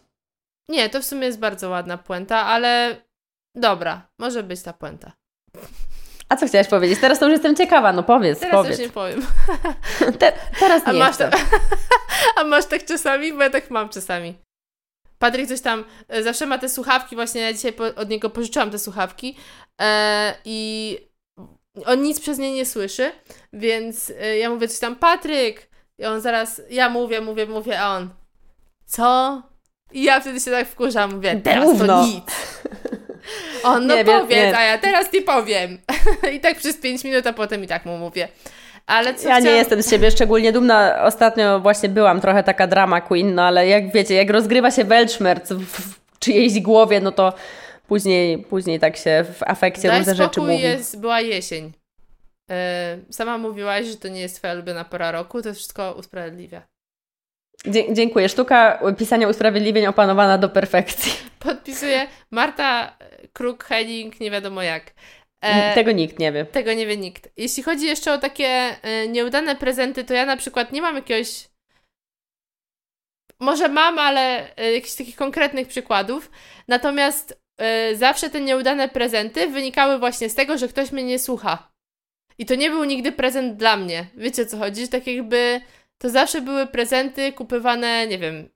Nie, 0.68 0.88
to 0.88 1.00
w 1.00 1.04
sumie 1.04 1.26
jest 1.26 1.38
bardzo 1.38 1.68
ładna 1.68 1.98
puenta, 1.98 2.46
ale 2.46 2.96
dobra, 3.54 4.02
może 4.18 4.42
być 4.42 4.62
ta 4.62 4.72
puenta. 4.72 5.12
A 6.28 6.36
co 6.36 6.46
chciałaś 6.46 6.68
powiedzieć? 6.68 6.98
Teraz 7.00 7.18
to 7.18 7.24
już 7.24 7.32
jestem 7.32 7.56
ciekawa, 7.56 7.92
no 7.92 8.02
powiedz, 8.02 8.40
Teraz 8.40 8.56
powiedz. 8.56 8.78
już 8.78 8.86
nie 8.86 8.92
powiem. 8.92 9.26
Te, 10.18 10.32
teraz 10.60 10.86
nie 10.86 10.92
a 10.92 10.92
masz, 10.92 11.16
tak, 11.16 11.36
a 12.40 12.44
masz 12.44 12.66
tak 12.66 12.84
czasami? 12.84 13.32
Bo 13.32 13.42
ja 13.42 13.50
tak 13.50 13.70
mam 13.70 13.88
czasami. 13.88 14.34
Patryk 15.18 15.48
coś 15.48 15.60
tam, 15.60 15.84
e, 16.08 16.22
zawsze 16.22 16.46
ma 16.46 16.58
te 16.58 16.68
słuchawki, 16.68 17.16
właśnie 17.16 17.40
ja 17.40 17.52
dzisiaj 17.52 17.72
od 17.96 18.08
niego 18.08 18.30
pożyczyłam 18.30 18.70
te 18.70 18.78
słuchawki 18.78 19.36
e, 19.80 20.34
i 20.44 20.98
on 21.86 22.02
nic 22.02 22.20
przez 22.20 22.38
nie 22.38 22.54
nie 22.54 22.66
słyszy, 22.66 23.12
więc 23.52 24.12
e, 24.20 24.38
ja 24.38 24.50
mówię 24.50 24.68
coś 24.68 24.78
tam, 24.78 24.96
Patryk, 24.96 25.68
i 25.98 26.04
on 26.04 26.20
zaraz, 26.20 26.62
ja 26.70 26.88
mówię, 26.88 27.20
mówię, 27.20 27.46
mówię, 27.46 27.80
a 27.80 27.96
on, 27.96 28.08
co? 28.86 29.42
I 29.92 30.02
ja 30.02 30.20
wtedy 30.20 30.40
się 30.40 30.50
tak 30.50 30.68
wkurzam, 30.68 31.14
mówię, 31.14 31.40
teraz 31.44 31.78
to 31.78 32.02
nic. 32.02 32.24
On, 33.68 33.86
no 33.86 33.94
nie, 33.94 34.04
powiedz, 34.04 34.30
nie. 34.30 34.58
a 34.58 34.62
ja 34.62 34.78
teraz 34.78 35.12
nie 35.12 35.22
powiem. 35.22 35.78
I 36.34 36.40
tak 36.40 36.56
przez 36.56 36.76
5 36.76 37.04
minut, 37.04 37.26
a 37.26 37.32
potem 37.32 37.64
i 37.64 37.66
tak 37.66 37.86
mu 37.86 37.98
mówię. 37.98 38.28
Ale 38.86 39.14
co 39.14 39.28
ja 39.28 39.34
chciałam... 39.34 39.44
nie 39.44 39.50
jestem 39.50 39.82
z 39.82 39.90
siebie 39.90 40.10
szczególnie 40.10 40.52
dumna. 40.52 41.02
Ostatnio 41.02 41.60
właśnie 41.60 41.88
byłam 41.88 42.20
trochę 42.20 42.42
taka 42.42 42.66
drama 42.66 43.00
queen, 43.00 43.34
no 43.34 43.42
ale 43.42 43.68
jak 43.68 43.92
wiecie, 43.92 44.14
jak 44.14 44.30
rozgrywa 44.30 44.70
się 44.70 44.84
Weltschmerz 44.84 45.38
w 45.48 45.98
czyjejś 46.18 46.60
głowie, 46.60 47.00
no 47.00 47.12
to 47.12 47.32
później, 47.88 48.38
później 48.38 48.80
tak 48.80 48.96
się 48.96 49.24
w 49.34 49.42
afekcie 49.42 49.88
Daj 49.88 49.98
różne 49.98 50.14
rzeczy 50.14 50.40
mówi. 50.40 50.60
jest, 50.60 51.00
była 51.00 51.20
jesień. 51.20 51.72
Yy, 52.48 52.54
sama 53.10 53.38
mówiłaś, 53.38 53.86
że 53.86 53.96
to 53.96 54.08
nie 54.08 54.20
jest 54.20 54.36
twoja 54.36 54.52
ulubiona 54.52 54.84
pora 54.84 55.10
roku, 55.10 55.42
to 55.42 55.54
wszystko 55.54 55.94
usprawiedliwia. 55.98 56.62
Dziękuję. 57.92 58.28
Sztuka 58.28 58.80
pisania 58.98 59.28
usprawiedliwień 59.28 59.86
opanowana 59.86 60.38
do 60.38 60.48
perfekcji. 60.48 61.12
Podpisuje 61.38 62.06
Marta 62.30 62.96
Kruk-Henning, 63.34 64.20
nie 64.20 64.30
wiadomo 64.30 64.62
jak. 64.62 64.94
E, 65.40 65.74
tego 65.74 65.92
nikt 65.92 66.18
nie 66.18 66.32
wie. 66.32 66.44
Tego 66.44 66.72
nie 66.72 66.86
wie 66.86 66.96
nikt. 66.96 67.28
Jeśli 67.36 67.62
chodzi 67.62 67.86
jeszcze 67.86 68.12
o 68.12 68.18
takie 68.18 68.46
e, 68.46 69.08
nieudane 69.08 69.56
prezenty, 69.56 70.04
to 70.04 70.14
ja 70.14 70.26
na 70.26 70.36
przykład 70.36 70.72
nie 70.72 70.82
mam 70.82 70.96
jakiegoś. 70.96 71.48
Może 73.40 73.68
mam, 73.68 73.98
ale 73.98 74.56
e, 74.56 74.72
jakichś 74.72 74.94
takich 74.94 75.16
konkretnych 75.16 75.68
przykładów. 75.68 76.30
Natomiast 76.68 77.42
e, 77.58 77.96
zawsze 77.96 78.30
te 78.30 78.40
nieudane 78.40 78.88
prezenty 78.88 79.46
wynikały 79.46 79.98
właśnie 79.98 80.28
z 80.28 80.34
tego, 80.34 80.58
że 80.58 80.68
ktoś 80.68 80.92
mnie 80.92 81.04
nie 81.04 81.18
słucha. 81.18 81.72
I 82.38 82.46
to 82.46 82.54
nie 82.54 82.70
był 82.70 82.84
nigdy 82.84 83.12
prezent 83.12 83.56
dla 83.56 83.76
mnie. 83.76 84.06
Wiecie 84.14 84.42
o 84.42 84.46
co 84.46 84.58
chodzi? 84.58 84.88
Tak 84.88 85.06
jakby 85.06 85.60
to 85.98 86.10
zawsze 86.10 86.40
były 86.40 86.66
prezenty 86.66 87.32
kupywane, 87.32 88.06
nie 88.06 88.18
wiem, 88.18 88.48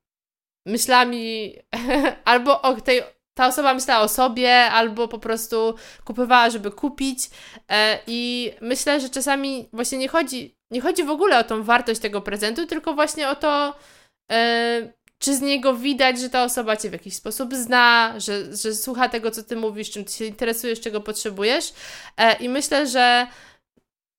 myślami 0.66 1.54
albo 2.24 2.62
o 2.62 2.80
tej 2.80 3.02
ta 3.34 3.46
osoba 3.46 3.74
myślała 3.74 4.04
o 4.04 4.08
sobie, 4.08 4.64
albo 4.64 5.08
po 5.08 5.18
prostu 5.18 5.74
kupowała, 6.04 6.50
żeby 6.50 6.70
kupić. 6.70 7.30
E, 7.70 7.98
I 8.06 8.52
myślę, 8.60 9.00
że 9.00 9.08
czasami 9.08 9.68
właśnie 9.72 9.98
nie 9.98 10.08
chodzi, 10.08 10.56
nie 10.70 10.80
chodzi 10.80 11.04
w 11.04 11.10
ogóle 11.10 11.38
o 11.38 11.44
tą 11.44 11.62
wartość 11.62 12.00
tego 12.00 12.20
prezentu, 12.20 12.66
tylko 12.66 12.94
właśnie 12.94 13.28
o 13.28 13.36
to, 13.36 13.74
e, 14.32 14.92
czy 15.18 15.36
z 15.36 15.40
niego 15.40 15.74
widać, 15.74 16.20
że 16.20 16.28
ta 16.28 16.44
osoba 16.44 16.76
cię 16.76 16.90
w 16.90 16.92
jakiś 16.92 17.14
sposób 17.14 17.54
zna, 17.54 18.14
że, 18.16 18.56
że 18.56 18.74
słucha 18.74 19.08
tego, 19.08 19.30
co 19.30 19.42
ty 19.42 19.56
mówisz, 19.56 19.90
czym 19.90 20.04
ty 20.04 20.12
się 20.12 20.24
interesujesz, 20.24 20.80
czego 20.80 21.00
potrzebujesz. 21.00 21.72
E, 22.16 22.36
I 22.36 22.48
myślę, 22.48 22.86
że 22.86 23.26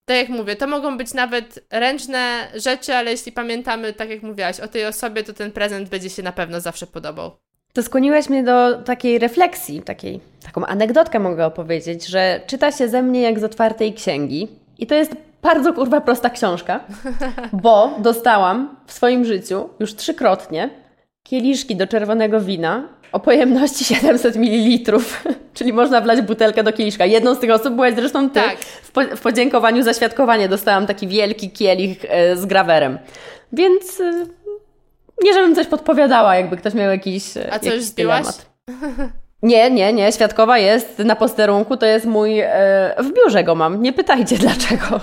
tak 0.04 0.16
jak 0.16 0.28
mówię, 0.28 0.56
to 0.56 0.66
mogą 0.66 0.98
być 0.98 1.14
nawet 1.14 1.66
ręczne 1.70 2.48
rzeczy, 2.54 2.94
ale 2.94 3.10
jeśli 3.10 3.32
pamiętamy, 3.32 3.92
tak 3.92 4.10
jak 4.10 4.22
mówiłaś, 4.22 4.60
o 4.60 4.68
tej 4.68 4.86
osobie, 4.86 5.22
to 5.22 5.32
ten 5.32 5.52
prezent 5.52 5.88
będzie 5.88 6.10
się 6.10 6.22
na 6.22 6.32
pewno 6.32 6.60
zawsze 6.60 6.86
podobał. 6.86 7.30
To 7.72 7.82
skłoniłaś 7.82 8.28
mnie 8.28 8.42
do 8.42 8.82
takiej 8.82 9.18
refleksji, 9.18 9.82
takiej, 9.82 10.20
taką 10.44 10.66
anegdotkę 10.66 11.20
mogę 11.20 11.46
opowiedzieć, 11.46 12.06
że 12.06 12.40
czyta 12.46 12.72
się 12.72 12.88
ze 12.88 13.02
mnie 13.02 13.20
jak 13.20 13.40
z 13.40 13.44
otwartej 13.44 13.94
księgi 13.94 14.48
i 14.78 14.86
to 14.86 14.94
jest 14.94 15.16
bardzo 15.42 15.72
kurwa 15.72 16.00
prosta 16.00 16.30
książka, 16.30 16.80
bo 17.62 17.94
dostałam 17.98 18.76
w 18.86 18.92
swoim 18.92 19.24
życiu 19.24 19.68
już 19.80 19.94
trzykrotnie 19.94 20.70
kieliszki 21.22 21.76
do 21.76 21.86
czerwonego 21.86 22.40
wina 22.40 22.88
o 23.14 23.20
pojemności 23.20 23.84
700 23.94 24.36
ml, 24.36 24.98
czyli 25.54 25.72
można 25.72 26.00
wlać 26.00 26.20
butelkę 26.20 26.62
do 26.62 26.72
kieliszka. 26.72 27.06
Jedną 27.06 27.34
z 27.34 27.38
tych 27.38 27.50
osób 27.50 27.74
byłaś 27.74 27.94
zresztą 27.94 28.30
ty. 28.30 28.40
Tak. 28.40 28.58
W, 28.58 28.92
po, 28.92 29.00
w 29.02 29.20
podziękowaniu 29.20 29.82
za 29.82 29.94
świadkowanie 29.94 30.48
dostałam 30.48 30.86
taki 30.86 31.08
wielki 31.08 31.50
kielich 31.50 31.98
e, 32.08 32.36
z 32.36 32.46
grawerem. 32.46 32.98
Więc 33.52 34.00
e, 34.00 34.26
nie 35.22 35.34
żebym 35.34 35.54
coś 35.54 35.66
podpowiadała, 35.66 36.36
jakby 36.36 36.56
ktoś 36.56 36.74
miał 36.74 36.90
jakiś 36.90 37.24
A 37.50 37.58
co, 37.58 37.74
już 37.74 37.84
zbiłaś? 37.84 38.26
Nie, 39.42 39.70
nie, 39.70 39.92
nie. 39.92 40.12
Świadkowa 40.12 40.58
jest 40.58 40.98
na 40.98 41.16
posterunku, 41.16 41.76
to 41.76 41.86
jest 41.86 42.06
mój... 42.06 42.40
E, 42.40 42.94
w 42.98 43.12
biurze 43.12 43.44
go 43.44 43.54
mam. 43.54 43.82
Nie 43.82 43.92
pytajcie 43.92 44.36
dlaczego. 44.46 45.00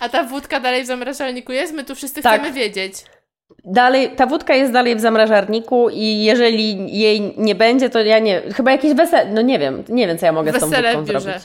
A 0.00 0.08
ta 0.08 0.24
wódka 0.24 0.60
dalej 0.60 0.84
w 0.84 0.86
zamrażalniku 0.86 1.52
jest? 1.52 1.72
My 1.72 1.84
tu 1.84 1.94
wszyscy 1.94 2.22
tak. 2.22 2.40
chcemy 2.40 2.54
wiedzieć. 2.54 2.94
Dalej, 3.64 4.10
ta 4.10 4.26
wódka 4.26 4.54
jest 4.54 4.72
dalej 4.72 4.96
w 4.96 5.00
zamrażarniku 5.00 5.88
i 5.90 6.24
jeżeli 6.24 6.98
jej 6.98 7.34
nie 7.36 7.54
będzie, 7.54 7.90
to 7.90 8.00
ja 8.00 8.18
nie... 8.18 8.40
Chyba 8.40 8.70
jakieś 8.70 8.94
wesele... 8.94 9.30
No 9.32 9.42
nie 9.42 9.58
wiem, 9.58 9.84
nie 9.88 10.06
wiem 10.06 10.18
co 10.18 10.26
ja 10.26 10.32
mogę 10.32 10.52
Wesele 10.52 10.90
z 10.90 10.94
tą 10.94 11.04
wódką 11.04 11.20
zrobić. 11.20 11.42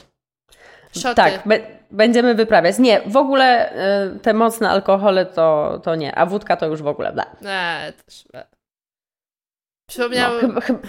Szoty. 0.98 1.16
Tak, 1.16 1.44
będziemy 1.92 2.36
wyprawiać. 2.36 2.80
Nie, 2.80 3.02
w 3.06 3.18
ogóle 3.18 3.74
y, 4.16 4.20
te 4.20 4.34
mocne 4.34 4.70
alkohole 4.70 5.26
to, 5.26 5.80
to 5.84 5.96
nie, 5.96 6.16
a 6.16 6.26
wódka 6.26 6.58
to 6.58 6.66
już 6.66 6.82
w 6.82 6.88
ogóle 6.88 7.12
ble. 7.12 7.24
Nie, 7.42 7.94
też. 8.06 8.26
Przypomniał... 9.90 10.32
No, 10.34 10.40
chyba, 10.40 10.62
chyba, 10.62 10.80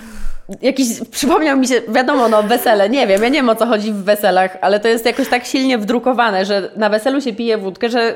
jakiś, 0.63 0.87
przypomniał 1.11 1.57
mi 1.57 1.69
się, 1.69 1.81
wiadomo, 1.89 2.29
no 2.29 2.43
wesele, 2.43 2.89
nie 2.89 3.07
wiem, 3.07 3.23
ja 3.23 3.29
nie 3.29 3.39
wiem 3.39 3.49
o 3.49 3.55
co 3.55 3.67
chodzi 3.67 3.93
w 3.93 4.05
weselach, 4.05 4.57
ale 4.61 4.81
to 4.81 4.89
jest 4.89 5.07
jakoś 5.07 5.29
tak 5.29 5.45
silnie 5.45 5.79
wdrukowane, 5.79 6.45
że 6.45 6.71
na 6.77 6.89
weselu 6.89 7.21
się 7.21 7.33
pije 7.33 7.59
wódkę, 7.59 7.89
że, 7.89 8.15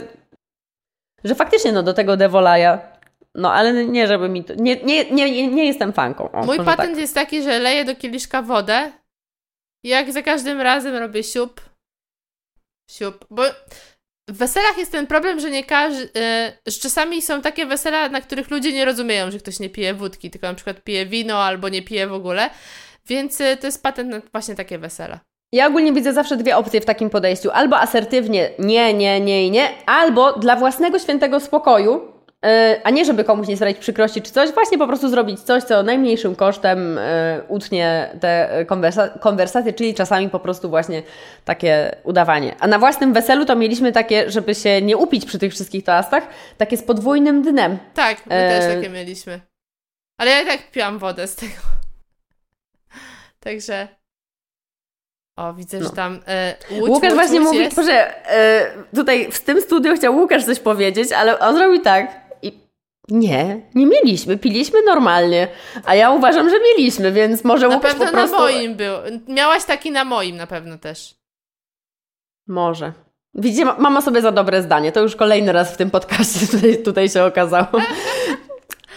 że 1.24 1.34
faktycznie 1.34 1.72
no 1.72 1.82
do 1.82 1.94
tego 1.94 2.16
devolaja 2.16 2.96
no, 3.36 3.52
ale 3.52 3.84
nie, 3.84 4.06
żeby 4.06 4.28
mi 4.28 4.44
to. 4.44 4.54
Nie, 4.54 4.76
nie, 4.76 5.10
nie, 5.10 5.48
nie 5.48 5.66
jestem 5.66 5.92
fanką. 5.92 6.32
O, 6.32 6.46
Mój 6.46 6.56
patent 6.56 6.90
tak. 6.90 6.98
jest 6.98 7.14
taki, 7.14 7.42
że 7.42 7.58
leję 7.58 7.84
do 7.84 7.96
kieliszka 7.96 8.42
wodę. 8.42 8.92
I 9.84 9.88
jak 9.88 10.12
za 10.12 10.22
każdym 10.22 10.60
razem 10.60 10.96
robię 10.96 11.22
siup, 11.22 11.60
siup. 12.90 13.24
Bo 13.30 13.42
w 14.28 14.36
weselach 14.36 14.78
jest 14.78 14.92
ten 14.92 15.06
problem, 15.06 15.40
że 15.40 15.50
nie 15.50 15.64
każdy. 15.64 16.02
Yy, 16.02 16.72
że 16.72 16.80
czasami 16.80 17.22
są 17.22 17.42
takie 17.42 17.66
wesela, 17.66 18.08
na 18.08 18.20
których 18.20 18.50
ludzie 18.50 18.72
nie 18.72 18.84
rozumieją, 18.84 19.30
że 19.30 19.38
ktoś 19.38 19.60
nie 19.60 19.70
pije 19.70 19.94
wódki, 19.94 20.30
tylko 20.30 20.46
na 20.46 20.54
przykład 20.54 20.84
pije 20.84 21.06
wino 21.06 21.44
albo 21.44 21.68
nie 21.68 21.82
pije 21.82 22.06
w 22.06 22.12
ogóle. 22.12 22.50
Więc 23.06 23.40
yy, 23.40 23.56
to 23.56 23.66
jest 23.66 23.82
patent 23.82 24.10
na 24.10 24.20
właśnie 24.32 24.54
takie 24.54 24.78
wesela. 24.78 25.20
Ja 25.52 25.66
ogólnie 25.66 25.92
widzę 25.92 26.12
zawsze 26.12 26.36
dwie 26.36 26.56
opcje 26.56 26.80
w 26.80 26.84
takim 26.84 27.10
podejściu. 27.10 27.50
Albo 27.50 27.78
asertywnie 27.78 28.50
nie, 28.58 28.94
nie, 28.94 29.20
nie 29.20 29.46
i 29.46 29.50
nie, 29.50 29.68
albo 29.86 30.32
dla 30.32 30.56
własnego 30.56 30.98
świętego 30.98 31.40
spokoju 31.40 32.16
E, 32.46 32.80
a 32.84 32.90
nie 32.90 33.04
żeby 33.04 33.24
komuś 33.24 33.48
nie 33.48 33.56
sprawić 33.56 33.78
przykrości 33.78 34.22
czy 34.22 34.32
coś, 34.32 34.50
właśnie 34.50 34.78
po 34.78 34.86
prostu 34.86 35.08
zrobić 35.08 35.40
coś, 35.40 35.62
co 35.62 35.82
najmniejszym 35.82 36.36
kosztem 36.36 36.98
e, 36.98 37.42
utnie 37.48 38.10
te 38.20 38.64
konwersa 38.68 39.08
konwersacje, 39.08 39.72
czyli 39.72 39.94
czasami 39.94 40.30
po 40.30 40.40
prostu 40.40 40.70
właśnie 40.70 41.02
takie 41.44 41.96
udawanie. 42.04 42.54
A 42.60 42.66
na 42.66 42.78
własnym 42.78 43.12
weselu 43.12 43.44
to 43.44 43.56
mieliśmy 43.56 43.92
takie, 43.92 44.30
żeby 44.30 44.54
się 44.54 44.82
nie 44.82 44.96
upić 44.96 45.26
przy 45.26 45.38
tych 45.38 45.52
wszystkich 45.52 45.84
toastach, 45.84 46.26
takie 46.56 46.76
z 46.76 46.82
podwójnym 46.82 47.42
dnem. 47.42 47.78
Tak, 47.94 48.26
my 48.26 48.34
e... 48.34 48.60
też 48.60 48.74
takie 48.74 48.90
mieliśmy. 48.90 49.40
Ale 50.18 50.30
ja 50.30 50.42
i 50.42 50.46
tak 50.46 50.70
piłam 50.70 50.98
wodę 50.98 51.26
z 51.26 51.36
tego. 51.36 51.60
Także 53.40 53.88
o, 55.36 55.54
widzę, 55.54 55.78
no. 55.78 55.84
że 55.84 55.90
tam 55.90 56.20
e, 56.26 56.54
Łódź, 56.70 56.90
Łukasz 56.90 57.10
Łódź, 57.10 57.14
właśnie 57.14 57.40
Łódź 57.40 57.48
mówi, 57.48 57.58
jest. 57.58 57.78
e, 57.88 58.66
tutaj 58.94 59.32
w 59.32 59.40
tym 59.40 59.60
studiu 59.60 59.96
chciał 59.96 60.16
Łukasz 60.16 60.44
coś 60.44 60.60
powiedzieć, 60.60 61.12
ale 61.12 61.38
on 61.38 61.56
zrobił 61.56 61.82
tak. 61.82 62.26
Nie, 63.08 63.60
nie 63.74 63.86
mieliśmy. 63.86 64.38
Piliśmy 64.38 64.82
normalnie. 64.82 65.48
A 65.84 65.94
ja 65.94 66.10
uważam, 66.10 66.50
że 66.50 66.56
mieliśmy, 66.60 67.12
więc 67.12 67.44
może 67.44 67.68
na 67.68 67.74
Łukasz 67.74 67.94
po 67.94 68.06
prostu... 68.06 68.36
na 68.36 68.42
moim 68.42 68.74
był. 68.74 68.94
Miałaś 69.28 69.64
taki 69.64 69.90
na 69.90 70.04
moim 70.04 70.36
na 70.36 70.46
pewno 70.46 70.78
też. 70.78 71.14
Może. 72.46 72.92
Widzicie, 73.34 73.64
mama 73.64 74.02
sobie 74.02 74.22
za 74.22 74.32
dobre 74.32 74.62
zdanie. 74.62 74.92
To 74.92 75.00
już 75.00 75.16
kolejny 75.16 75.52
raz 75.52 75.74
w 75.74 75.76
tym 75.76 75.90
podcaście 75.90 76.46
tutaj, 76.56 76.82
tutaj 76.82 77.08
się 77.08 77.24
okazało. 77.24 77.66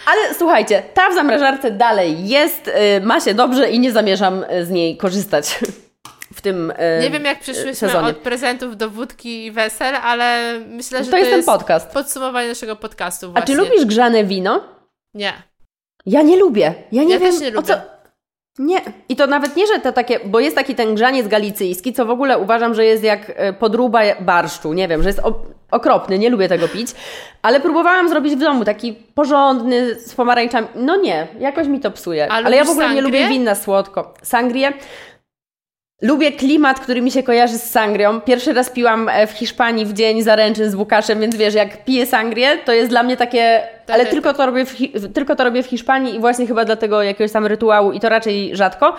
Ale 0.06 0.34
słuchajcie, 0.38 0.84
ta 0.94 1.10
w 1.10 1.14
zamrażarce 1.14 1.72
dalej 1.72 2.28
jest, 2.28 2.68
y, 2.68 3.02
ma 3.02 3.20
się 3.20 3.34
dobrze 3.34 3.72
i 3.72 3.80
nie 3.80 3.92
zamierzam 3.92 4.44
y, 4.44 4.66
z 4.66 4.70
niej 4.70 4.98
korzystać. 4.98 5.60
w 6.34 6.42
tym 6.42 6.74
e, 6.78 7.00
Nie 7.02 7.10
wiem, 7.10 7.26
jak 7.26 7.40
przyszłyśmy 7.40 7.76
sezonie. 7.76 8.08
od 8.08 8.18
prezentów 8.18 8.78
do 8.78 8.90
wódki 8.90 9.46
i 9.46 9.52
wesel, 9.52 9.96
ale 9.96 10.60
myślę, 10.68 11.00
że 11.00 11.06
To 11.06 11.12
to, 11.12 11.18
jest 11.18 11.32
ten 11.32 11.44
podcast. 11.44 11.92
podsumowanie 11.92 12.48
naszego 12.48 12.76
podcastu 12.76 13.26
A 13.26 13.30
właśnie. 13.30 13.56
czy 13.56 13.62
lubisz 13.62 13.86
grzane 13.86 14.24
wino? 14.24 14.64
Nie. 15.14 15.34
Ja 16.06 16.22
nie 16.22 16.38
lubię. 16.38 16.74
Ja 16.92 17.04
nie 17.04 17.14
Ja 17.14 17.20
wiem, 17.20 17.32
też 17.32 17.42
nie 17.42 17.48
o 17.48 17.52
lubię. 17.52 17.68
co... 17.68 17.74
Nie. 18.60 18.82
I 19.10 19.16
to 19.16 19.28
nawet 19.28 19.56
nie, 19.56 19.68
że 19.68 19.80
to 19.80 19.92
takie, 19.92 20.20
bo 20.26 20.40
jest 20.40 20.56
taki 20.56 20.76
ten 20.76 20.96
grzaniec 20.96 21.28
galicyjski, 21.28 21.94
co 21.94 22.06
w 22.06 22.10
ogóle 22.10 22.38
uważam, 22.40 22.74
że 22.74 22.86
jest 22.86 23.04
jak 23.04 23.32
e, 23.36 23.54
podróba 23.54 24.00
barszczu. 24.20 24.74
Nie 24.74 24.88
wiem, 24.88 25.04
że 25.04 25.10
jest 25.10 25.20
o- 25.20 25.42
okropny, 25.72 26.20
nie 26.20 26.30
lubię 26.30 26.48
tego 26.50 26.68
pić. 26.68 26.88
Ale 27.42 27.60
próbowałam 27.60 28.10
zrobić 28.10 28.36
w 28.36 28.40
domu 28.40 28.66
taki 28.66 28.94
porządny, 28.94 29.96
z 29.96 30.16
pomarańczami. 30.16 30.68
No 30.76 30.96
nie, 30.96 31.28
jakoś 31.40 31.68
mi 31.68 31.80
to 31.80 31.92
psuje. 31.92 32.28
A 32.32 32.36
Ale 32.36 32.58
ja 32.58 32.64
w 32.64 32.70
ogóle 32.70 32.86
nie 32.86 33.02
sangrię? 33.02 33.20
lubię 33.22 33.28
win 33.28 33.44
na 33.44 33.56
słodko. 33.56 34.14
Sangrię. 34.24 34.74
Lubię 36.02 36.32
klimat, 36.32 36.80
który 36.80 37.02
mi 37.02 37.12
się 37.12 37.24
kojarzy 37.24 37.58
z 37.58 37.64
sangrią. 37.64 38.22
Pierwszy 38.22 38.54
raz 38.54 38.70
piłam 38.70 39.10
e, 39.10 39.28
w 39.28 39.32
Hiszpanii 39.32 39.86
w 39.86 39.94
dzień 39.94 40.22
zaręczyn 40.22 40.72
z 40.72 40.76
Łukaszem, 40.76 41.22
więc 41.22 41.36
wiesz, 41.36 41.54
jak 41.54 41.86
piję 41.86 42.06
sangrię, 42.06 42.58
to 42.66 42.74
jest 42.74 42.90
dla 42.90 43.04
mnie 43.04 43.18
takie... 43.18 43.62
Tak, 43.86 43.96
ale 43.96 44.04
tak. 44.04 44.14
tylko 44.14 44.34
to, 44.34 44.46
robię 44.46 44.66
w, 44.66 44.74
tylko 45.14 45.36
to 45.36 45.44
robię 45.44 45.64
w 45.64 45.66
Hiszpanii 45.66 46.16
i 46.16 46.20
właśnie 46.20 46.48
chyba 46.48 46.66
dlatego 46.66 47.04
jakiegoś 47.04 47.32
tam 47.32 47.46
rytuału 47.46 47.92
i 47.92 48.00
to 48.00 48.10
raczej 48.10 48.56
rzadko. 48.56 48.96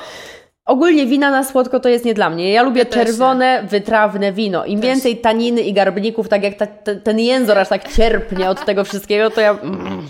Ogólnie 0.64 1.06
wina 1.06 1.30
na 1.30 1.44
słodko 1.44 1.80
to 1.80 1.88
jest 1.88 2.04
nie 2.04 2.14
dla 2.14 2.30
mnie. 2.30 2.52
Ja 2.52 2.62
lubię 2.62 2.84
też 2.84 2.96
nie. 2.96 3.04
czerwone, 3.04 3.64
wytrawne 3.70 4.32
wino. 4.32 4.64
Im 4.64 4.80
Też. 4.80 4.90
więcej 4.90 5.16
taniny 5.16 5.60
i 5.60 5.72
garbników, 5.72 6.28
tak 6.28 6.42
jak 6.42 6.54
ta, 6.54 6.66
te- 6.66 6.96
ten 6.96 7.18
jęzor 7.18 7.58
aż 7.58 7.68
tak 7.68 7.92
cierpnie 7.92 8.50
od 8.50 8.64
tego 8.64 8.84
wszystkiego, 8.84 9.30
to 9.30 9.40
ja... 9.40 9.50
Mm. 9.50 10.02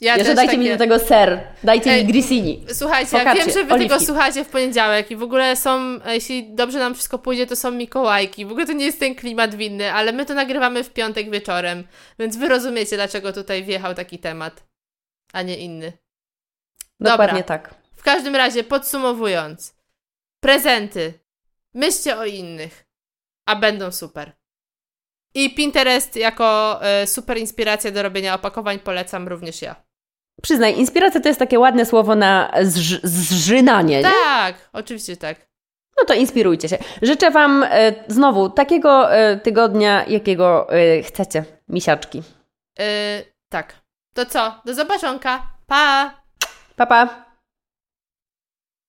Ja 0.00 0.16
Jeszcze 0.16 0.34
dajcie 0.34 0.50
takie... 0.52 0.64
mi 0.64 0.70
do 0.70 0.76
tego 0.76 0.98
ser, 0.98 1.40
dajcie 1.64 1.90
Ej, 1.90 2.06
mi 2.06 2.12
grissini. 2.12 2.64
Słuchajcie, 2.72 3.16
ja 3.16 3.24
Focaccia, 3.24 3.44
wiem, 3.44 3.54
że 3.54 3.64
wy 3.64 3.74
oliwki. 3.74 3.88
tego 3.88 4.04
słuchacie 4.06 4.44
w 4.44 4.48
poniedziałek 4.48 5.10
i 5.10 5.16
w 5.16 5.22
ogóle 5.22 5.56
są, 5.56 5.98
jeśli 6.06 6.54
dobrze 6.54 6.78
nam 6.78 6.94
wszystko 6.94 7.18
pójdzie, 7.18 7.46
to 7.46 7.56
są 7.56 7.70
Mikołajki. 7.70 8.46
W 8.46 8.50
ogóle 8.50 8.66
to 8.66 8.72
nie 8.72 8.84
jest 8.84 9.00
ten 9.00 9.14
klimat 9.14 9.54
winny, 9.54 9.92
ale 9.92 10.12
my 10.12 10.26
to 10.26 10.34
nagrywamy 10.34 10.84
w 10.84 10.90
piątek 10.92 11.30
wieczorem, 11.30 11.86
więc 12.18 12.36
wy 12.36 12.48
rozumiecie, 12.48 12.96
dlaczego 12.96 13.32
tutaj 13.32 13.64
wjechał 13.64 13.94
taki 13.94 14.18
temat, 14.18 14.64
a 15.32 15.42
nie 15.42 15.56
inny. 15.56 15.92
Dokładnie 17.00 17.40
Dobra. 17.40 17.58
tak. 17.58 17.74
W 17.96 18.02
każdym 18.02 18.36
razie, 18.36 18.64
podsumowując, 18.64 19.74
prezenty. 20.40 21.12
Myślcie 21.74 22.18
o 22.18 22.24
innych, 22.24 22.86
a 23.46 23.56
będą 23.56 23.92
super. 23.92 24.32
I 25.34 25.54
Pinterest 25.54 26.16
jako 26.16 26.78
e, 26.82 27.06
super 27.06 27.38
inspiracja 27.38 27.90
do 27.90 28.02
robienia 28.02 28.34
opakowań 28.34 28.78
polecam 28.78 29.28
również 29.28 29.62
ja. 29.62 29.87
Przyznaj, 30.42 30.78
inspiracja 30.78 31.20
to 31.20 31.28
jest 31.28 31.38
takie 31.38 31.58
ładne 31.58 31.86
słowo 31.86 32.14
na 32.14 32.50
zż- 32.62 33.00
zżynanie, 33.04 33.96
nie? 33.96 34.02
Tak, 34.02 34.54
oczywiście 34.72 35.16
tak. 35.16 35.36
No 35.98 36.04
to 36.04 36.14
inspirujcie 36.14 36.68
się. 36.68 36.78
Życzę 37.02 37.30
Wam 37.30 37.64
e, 37.70 37.92
znowu 38.08 38.50
takiego 38.50 39.12
e, 39.14 39.36
tygodnia, 39.36 40.04
jakiego 40.06 40.72
e, 40.72 41.02
chcecie, 41.02 41.44
misiaczki. 41.68 42.22
E, 42.80 42.84
tak. 43.48 43.74
To 44.14 44.26
co? 44.26 44.54
Do 44.64 44.74
zobaczonka. 44.74 45.42
Pa! 45.66 46.14
Pa, 46.76 46.86
pa! 46.86 47.27